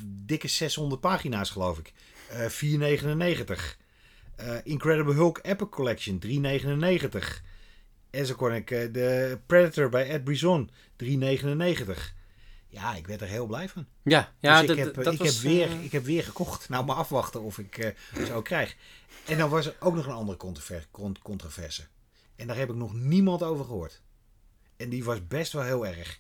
[0.04, 1.94] Dikke 600 pagina's geloof ik.
[2.30, 3.78] Eh 4,99.
[4.36, 6.20] Eh, Incredible Hulk Epic Collection.
[6.20, 7.44] 3,99.
[8.18, 10.70] En zo kon ik eh, de Predator bij Ed Brisson.
[11.04, 11.08] 3,99.
[12.68, 13.86] Ja, ik werd er heel blij van.
[14.04, 16.70] Ja, ja Dus ik, heb, dat ik, was, heb weer, eh, ik heb weer gekocht.
[16.70, 18.76] Nou, maar afwachten of ik eh zo krijg.
[19.26, 21.88] En dan was er ook nog een andere controver- con- controverse.
[22.36, 24.02] En daar heb ik nog niemand over gehoord.
[24.78, 26.20] En die was best wel heel erg.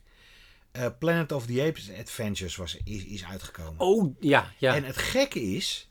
[1.00, 3.80] Planet of the Apes Adventures was, is, is uitgekomen.
[3.80, 4.76] Oh, ja, ja.
[4.76, 5.90] En het gekke is,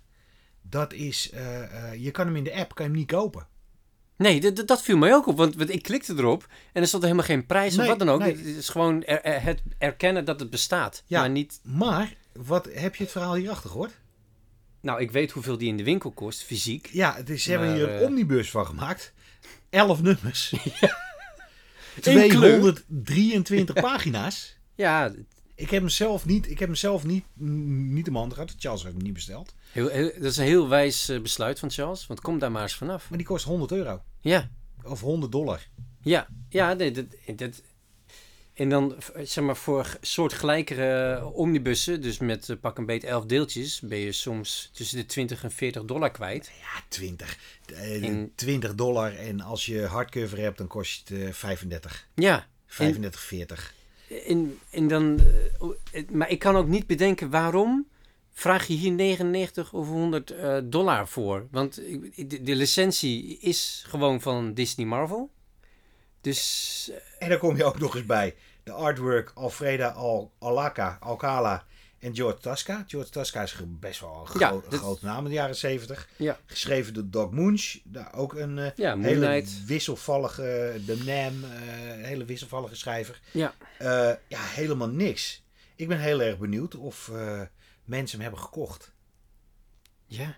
[0.62, 1.30] dat is,
[1.98, 3.46] je kan hem in de app kan je hem niet kopen.
[4.16, 7.24] Nee, dat viel mij ook op, want, want ik klikte erop en er stond helemaal
[7.24, 8.20] geen prijs of wat dan ook.
[8.20, 8.36] nee.
[8.36, 11.02] Het is gewoon er- er- het erkennen dat het bestaat.
[11.06, 11.20] Ja.
[11.20, 13.92] Maar niet, Maar, wat, heb je het verhaal hierachter gehoord?
[14.80, 16.88] nou, ik weet hoeveel die in de winkel kost, fysiek.
[16.92, 19.12] Ja, ze hebben hier een eh, omnibus van gemaakt.
[19.70, 20.52] Elf nummers.
[22.02, 22.28] In kleur.
[22.28, 24.56] 223 pagina's.
[24.74, 25.12] Ja,
[25.56, 28.54] Ik heb hem zelf niet, ik heb hem zelf niet, niet in mijn handen gehad.
[28.58, 29.54] Charles heeft hem niet besteld.
[29.72, 32.62] heel, heel- dat is een heel wijs eh, besluit van Charles, want kom daar maar
[32.62, 33.08] eens vanaf.
[33.08, 34.02] Maar die kost 100 euro.
[34.20, 34.48] Ja,
[34.82, 35.66] Of 100 dollar.
[36.00, 37.04] ja, ja, nee, dat,
[37.36, 37.62] dat,
[38.54, 43.80] en dan, zeg maar, voor soortgelijkere omnibussen, dus met eh, pak een beet 11 deeltjes,
[43.80, 46.50] ben je soms tussen de 20 en 40 dollar kwijt.
[46.60, 47.38] Ja, 20.
[47.74, 49.14] Eh, In- 20 dollar.
[49.16, 52.08] En als je hardcover hebt, dan kost het eh, 35.
[52.14, 53.74] Ja, 35, 40.
[54.70, 57.86] En, dan, eh, het- maar ik kan ook niet bedenken waarom
[58.32, 61.46] vraag je hier 99 of 100 eh, dollar voor.
[61.50, 61.74] Want
[62.16, 65.30] de, licentie is gewoon van Disney Marvel.
[66.20, 70.96] Dus eh, En dan kom je ook nog eens bij de artwork Alfreda Al Alaka,
[71.00, 71.64] Alcala
[72.06, 72.84] en George Tasca.
[72.86, 76.08] George Tasca is best wel een, Ja, gro- grote naam in de jaren 70.
[76.16, 77.76] ja, Geschreven door Doc Munch.
[78.12, 81.60] Ook een eh, ja hele wisselvallige, de Nam, eh,
[82.06, 83.20] hele wisselvallige schrijver.
[83.32, 83.54] Ja.
[83.78, 85.44] Eh, ja, helemaal niks.
[85.76, 87.10] Ik ben heel erg benieuwd of
[87.84, 88.92] mensen hem hebben gekocht.
[90.06, 90.36] Ja.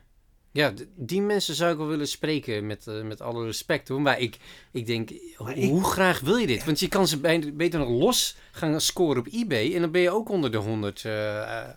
[0.53, 4.01] Ja, die mensen zou ik wel willen spreken met, eh, met alle respect hoor.
[4.01, 4.37] Maar ik,
[4.73, 6.65] ik denk, ho- Maar ik- hoe graag wil je dit?
[6.65, 9.75] Want je kan ze bij- beter nog los gaan scoren op eBay.
[9.75, 11.05] En dan ben je ook onder de 100.
[11.05, 11.69] eh, eh,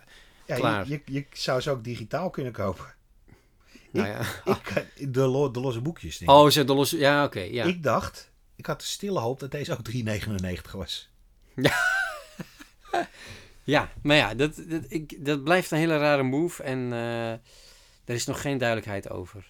[0.46, 0.88] Ja, Klaar.
[0.88, 2.94] Je, je, je zou ze ook digitaal kunnen kopen.
[3.92, 4.20] nou ja.
[4.94, 6.18] Ik, de, lo- de losse boekjes.
[6.18, 6.36] Denk ik.
[6.36, 6.90] Oh, ze de los.
[6.90, 7.40] Ja, oké.
[7.40, 7.64] ja.
[7.64, 11.08] Ik dacht, ik had de stille hoop dat deze ook 3,99 was.
[13.64, 16.92] Ja, maar ja, dat, dat, ik, dat blijft een hele rare move en
[18.12, 19.46] er is nog geen duidelijkheid over.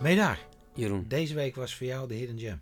[0.00, 0.38] Meedaar,
[0.74, 1.04] Jeroen.
[1.08, 2.60] deze week was voor jou de Hidden Gem.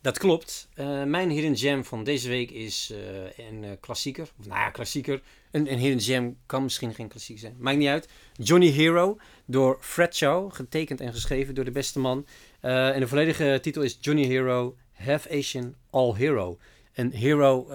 [0.00, 0.68] Dat klopt.
[0.74, 4.22] Eh, mijn hidden gem van deze week is eh, een eh, klassieker.
[4.22, 5.22] Of nou ja, klassieker.
[5.50, 7.56] Een, een hidden gem kan misschien geen klassieker zijn.
[7.58, 8.08] Maakt niet uit.
[8.32, 10.52] Johnny Hero door Fred Shaw.
[10.52, 12.26] Getekend en geschreven door de beste man.
[12.60, 16.58] En de volledige titel is Johnny Hero, Half Asian, All Hero.
[16.94, 17.66] Een hero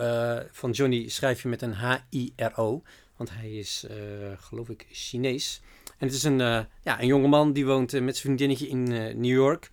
[0.51, 2.83] van Johnny schrijf je met een H-I-R-O.
[3.17, 3.97] Want hij is, eh,
[4.37, 5.61] geloof ik, Chinees.
[5.97, 8.83] En het is een, eh ja, een jongeman die woont eh, met zijn vriendinnetje in
[9.21, 9.69] New York.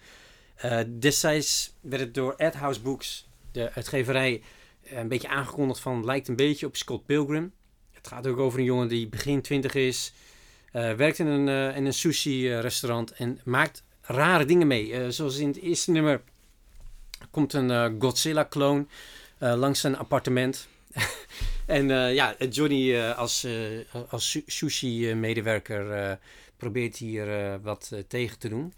[0.99, 4.43] Destijds werd het door Ad House Books, de uitgeverij,
[4.85, 7.53] een beetje aangekondigd van lijkt een beetje op Scott Pilgrim.
[7.93, 10.13] Het gaat ook over een jongen die begin twintig is,
[10.73, 15.11] werkt in een, in een sushi-restaurant en maakt rare dingen mee.
[15.11, 16.23] Zoals in het eerste nummer
[17.31, 18.89] komt een Godzilla-kloon
[19.39, 20.69] langs zijn appartement.
[21.67, 23.53] en eh, ja, Johnny eh, als, eh,
[24.09, 26.19] als su- sushi-medewerker
[26.57, 28.75] probeert hier wat tegen te doen.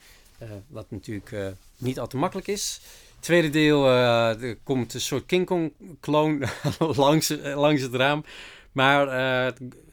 [0.66, 2.80] Wat natuurlijk niet al te makkelijk is.
[3.20, 6.44] Tweede deel, er komt een soort King Kong-kloon
[6.78, 8.24] langs, langs het raam.
[8.72, 9.06] Maar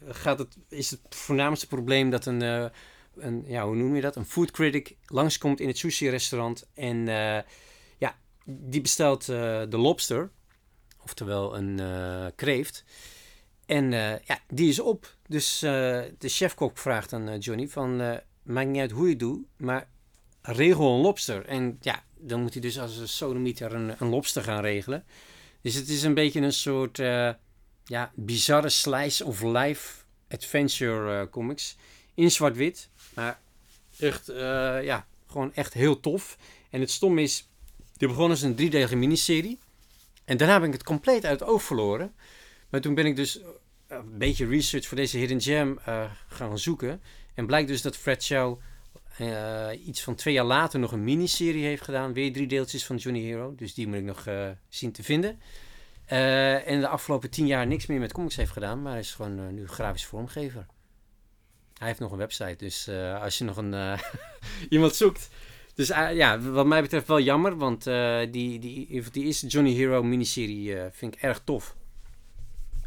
[0.08, 2.72] gaat het, is het voornaamste probleem dat een,
[3.18, 4.16] een, ja, hoe noem je dat?
[4.16, 6.68] Een food critic langskomt in het sushi-restaurant.
[6.74, 7.42] En eh,
[7.98, 10.30] ja, die bestelt de lobster,
[11.04, 12.84] oftewel een eh, kreeft.
[13.66, 15.16] En eh, ja, die is op.
[15.28, 15.72] Dus eh,
[16.18, 18.20] de chefkok vraagt aan Johnny van...
[18.44, 19.88] maakt niet uit hoe je het doet, maar
[20.42, 21.46] regel een lobster.
[21.46, 25.06] En ja, dan moet hij dus als een sodomieter een, een lobster gaan regelen.
[25.62, 26.98] Dus het is een beetje een soort
[27.86, 31.76] ja, bizarre slice of life adventure comics.
[32.14, 33.40] In zwart-wit, maar
[34.00, 34.26] echt,
[34.84, 36.38] ja, gewoon echt heel tof.
[36.70, 37.50] En het stom is,
[37.98, 39.60] die begon als een driedelige miniserie.
[40.26, 42.14] En daarna ben ik het compleet uit het oog verloren.
[42.70, 43.48] Maar toen ben ik dus eh,
[43.88, 47.02] een beetje research voor deze Hidden Gem eh, gaan zoeken.
[47.34, 48.60] En blijkt dus dat Fred Shaw
[49.18, 52.14] eh, iets van twee jaar later nog een miniserie heeft gedaan.
[52.14, 53.56] Weer drie deeltjes van Johnny Hero.
[53.56, 54.28] Dus die moet ik nog
[54.70, 55.40] zien te vinden.
[56.06, 58.82] En de afgelopen tien jaar niks meer met comics heeft gedaan.
[58.82, 60.66] Maar hij is gewoon nu grafisch vormgever.
[61.78, 62.56] Hij heeft nog een website.
[62.56, 62.90] Dus
[63.22, 64.00] als je nog een,
[64.70, 65.30] iemand zoekt.
[65.74, 67.58] Dus eh, ja, wat mij betreft wel jammer.
[67.58, 71.76] Want eh, die, die, die eerste Johnny Hero miniserie eh, vind ik erg tof.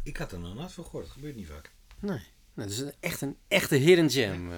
[0.03, 1.71] Ik had er nog nooit van gehoord, dat gebeurt niet vaak.
[1.99, 2.19] Nee.
[2.53, 4.51] Nou, dat is echt een echte hidden gem.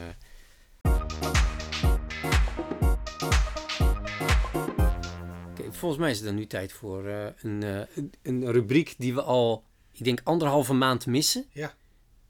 [5.71, 7.05] volgens mij is het dan nu tijd voor
[7.41, 7.87] een,
[8.21, 11.45] een, rubriek die we al, ik denk, anderhalve maand missen.
[11.51, 11.75] Ja.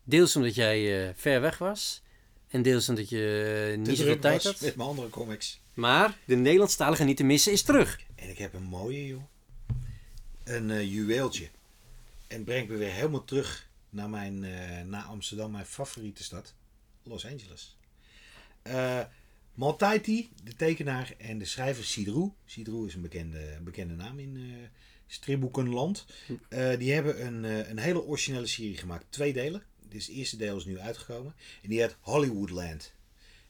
[0.03, 2.01] Deels omdat jij ver weg was.
[2.47, 4.61] En deels omdat je niet zoveel tijd had.
[4.61, 5.61] met mijn andere comics.
[5.79, 7.99] Maar de Nederlandstalige niet te missen is terug.
[8.15, 9.23] En ik heb een mooie, joh.
[10.43, 11.49] Een eh, juweeltje.
[12.27, 16.53] En brengt me weer helemaal terug naar, mijn, eh, naar Amsterdam, mijn favoriete stad.
[17.03, 17.77] Los Angeles.
[18.61, 19.01] Eh,
[19.53, 22.31] Maltaiti, de tekenaar en de schrijver Sidrou.
[22.45, 24.55] Sidrou is een bekende, bekende naam in uh,
[25.07, 26.05] stripboekenland.
[26.49, 29.05] Uh, die hebben een, uh, een hele originele serie gemaakt.
[29.09, 29.63] Twee delen.
[29.89, 31.35] Dus het eerste deel is nu uitgekomen.
[31.61, 32.93] En die heet Hollywoodland.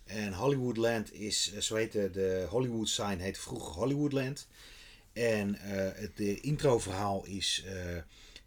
[0.10, 4.48] En Hollywoodland is, zo heette de Hollywood sign, heet vroeger Hollywoodland.
[5.14, 5.56] En
[5.96, 7.64] het de introverhaal is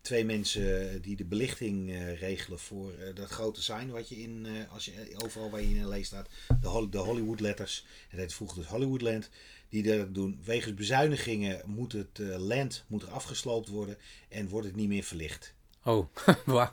[0.02, 4.46] twee mensen die de belichting uh, regelen voor uh, dat grote sign wat je in,
[4.46, 6.28] uh, als je overal waar je in LA staat,
[6.60, 9.28] de, de Hollywood letters, het heet vroeger dus Hollywoodland,
[9.68, 10.40] die dat doen.
[10.44, 13.96] Wegens bezuinigingen moet het land moet er afgesloopt worden
[14.28, 15.54] en wordt het niet meer verlicht.
[15.84, 16.06] Oh,
[16.44, 16.68] wow.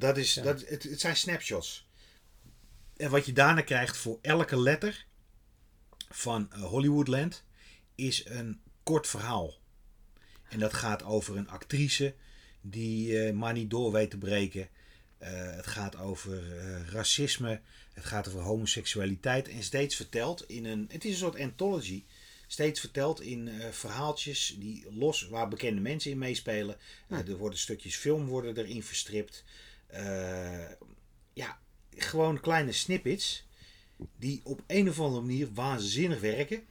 [0.00, 0.42] dat is, ja.
[0.42, 1.88] dat, het, het zijn snapshots.
[3.00, 5.06] En wat je daarna krijgt voor elke letter
[6.08, 7.44] van Hollywoodland
[7.94, 9.54] is een kort verhaal.
[10.48, 12.14] En dat gaat over een actrice
[12.60, 14.68] die uh, maar niet door weet te breken.
[15.22, 17.60] Uh, het gaat over uh, racisme.
[17.92, 19.48] Het gaat over homoseksualiteit.
[19.48, 20.88] En steeds verteld in een.
[20.90, 22.04] Het is een soort anthology.
[22.46, 26.76] Steeds verteld in verhaaltjes die los, waar bekende mensen in meespelen.
[27.08, 29.44] er worden stukjes film worden erin verstript.
[32.10, 33.48] Gewoon kleine snippets.
[34.18, 36.62] Die op een of andere manier waanzinnig werken.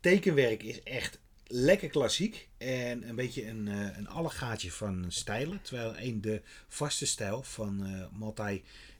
[0.00, 1.18] Tekenwerk is echt
[1.48, 5.62] lekker klassiek en een beetje een, uh, een allegaatje van stijlen.
[5.62, 7.86] Terwijl een de vaste stijl van
[8.20, 8.48] uh,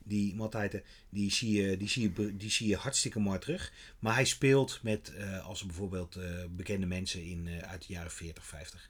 [0.03, 0.35] die
[1.09, 3.73] die zie, je, die, zie je, die zie je hartstikke mooi terug.
[3.99, 6.19] Maar hij speelt met, uh, als bijvoorbeeld
[6.49, 8.89] bekende mensen in, uit de jaren 40, 50,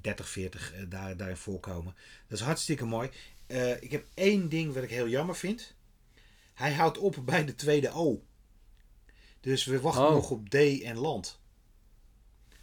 [0.00, 1.94] 30, 40 daar, daarin voorkomen.
[2.28, 3.10] Dat is hartstikke mooi.
[3.80, 5.74] ik heb één ding wat ik heel jammer vind.
[6.56, 8.22] Hij houdt op bij de tweede O.
[9.40, 10.12] Dus we wachten oh.
[10.12, 11.40] nog op D en land.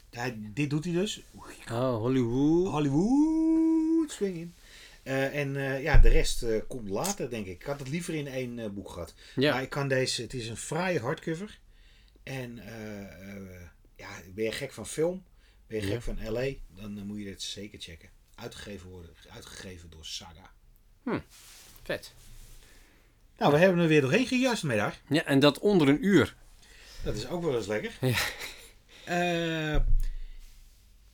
[0.09, 1.21] Hij, dit doet hij dus.
[1.71, 2.71] Oh, Hollywood.
[2.71, 4.53] Hollywood swinging.
[5.03, 7.61] Uh, en uh, ja, de rest uh, komt later, denk ik.
[7.61, 9.13] Ik had het liever in één boek gehad.
[9.35, 9.53] Ja.
[9.53, 11.59] Maar ik kan deze, het is een fraaie hardcover.
[12.23, 12.55] En
[13.95, 15.23] ja, ben je gek van film,
[15.67, 18.09] ben je gek van LA, dan moet je dit zeker checken.
[18.35, 20.53] Uitgegeven worden, uitgegeven door Saga.
[21.03, 21.19] Hm,
[21.83, 22.13] vet.
[23.43, 24.95] Nou, we hebben er weer doorheen gejast middag.
[25.09, 26.35] Ja, en dat onder een uur.
[27.03, 27.97] Dat is ook wel eens lekker.
[29.05, 29.85] Ja.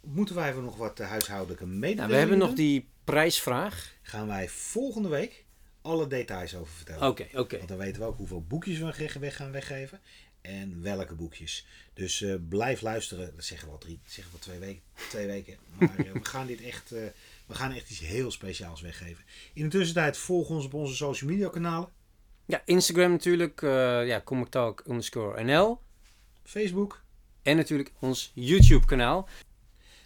[0.02, 3.94] Moeten wij even nog wat huishoudelijke mededelingen nou, We hebben nog die prijsvraag.
[4.02, 5.46] Gaan wij volgende week
[5.82, 7.08] alle details over vertellen.
[7.08, 7.58] Oké, oké.
[7.58, 10.00] Want dan weten we ook hoeveel boekjes we weg gaan weggeven.
[10.42, 11.66] En welke boekjes.
[11.94, 13.36] Dus uh, blijf luisteren.
[13.36, 14.82] Dat zeggen we al drie, dat zeggen we twee weken.
[15.10, 15.58] Twee weken.
[15.80, 17.00] Maar uh, we gaan dit echt, uh,
[17.46, 19.24] we gaan echt iets heel speciaals weggeven.
[19.54, 21.90] In de tussentijd volg ons op onze social media kanalen.
[22.50, 23.62] Ja, Instagram natuurlijk.
[24.06, 25.80] ja, Comic Talk underscore NL.
[26.44, 27.02] Facebook.
[27.42, 29.28] En natuurlijk ons YouTube kanaal.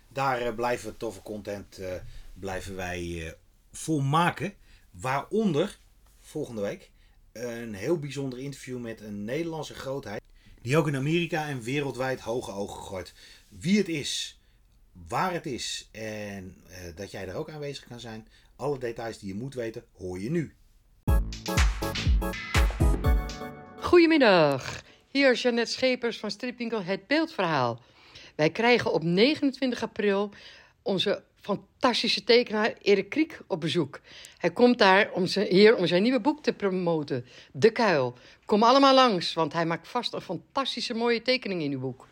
[0.08, 1.88] Daar uh, blijven toffe content uh,
[2.34, 3.32] blijven wij uh,
[3.72, 4.54] vol maken.
[4.92, 5.78] Waaronder
[6.22, 6.92] volgende week
[7.32, 10.22] een heel bijzonder interview met een Nederlandse grootheid.
[10.62, 13.14] Die ook in Amerika en wereldwijd hoge ogen gooit.
[13.50, 14.40] Wie het is,
[15.08, 16.56] waar het is en
[16.96, 18.28] dat jij er ook aanwezig kan zijn.
[18.56, 20.54] Alle details die je moet weten, hoor je nu.
[23.80, 27.80] Goedemiddag, hier is Jeannette Schepers van Stripwinkel Het Beeldverhaal.
[28.36, 30.30] Wij krijgen op 29 april
[30.82, 34.00] onze fantastische tekenaar Erik Kriek op bezoek.
[34.38, 38.18] Hij komt daar om zijn, hier om zijn nieuwe boek te promoten, De Kuil.
[38.46, 42.08] Kom allemaal langs, want hij maakt vast een fantastische mooie tekening in uw boek.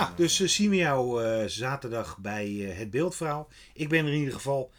[0.00, 3.48] Nou, dus uh, zien we jou uh, zaterdag bij uh, Het Beeldverhaal.
[3.72, 4.70] Ik ben er in ieder geval.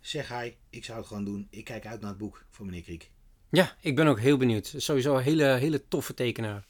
[0.00, 1.46] zeg hij, ik zou het gewoon doen.
[1.50, 3.10] Ik kijk uit naar het boek van meneer Kriek.
[3.50, 4.74] Ja, ik ben ook heel benieuwd.
[4.76, 6.64] Sowieso een hele, hele toffe tekenaar.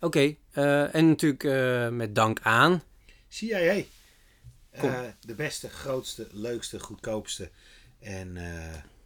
[0.00, 2.82] Oké, uh, en natuurlijk uh, met dank aan...
[3.28, 3.60] CIA.
[3.62, 3.84] Uh,
[4.72, 7.50] eh, de beste, grootste, leukste, goedkoopste
[7.98, 8.38] en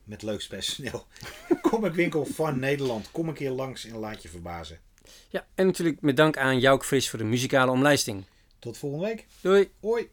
[0.04, 1.06] met leukst personeel.
[1.70, 3.10] Kom ik winkel van Nederland.
[3.10, 4.78] Kom een keer langs en laat je verbazen.
[5.28, 8.24] Ja, en natuurlijk met dank aan Jouk Fris voor de muzikale omlijsting.
[8.58, 9.26] Tot volgende week.
[9.40, 9.70] Doei.
[9.80, 10.08] Hoi.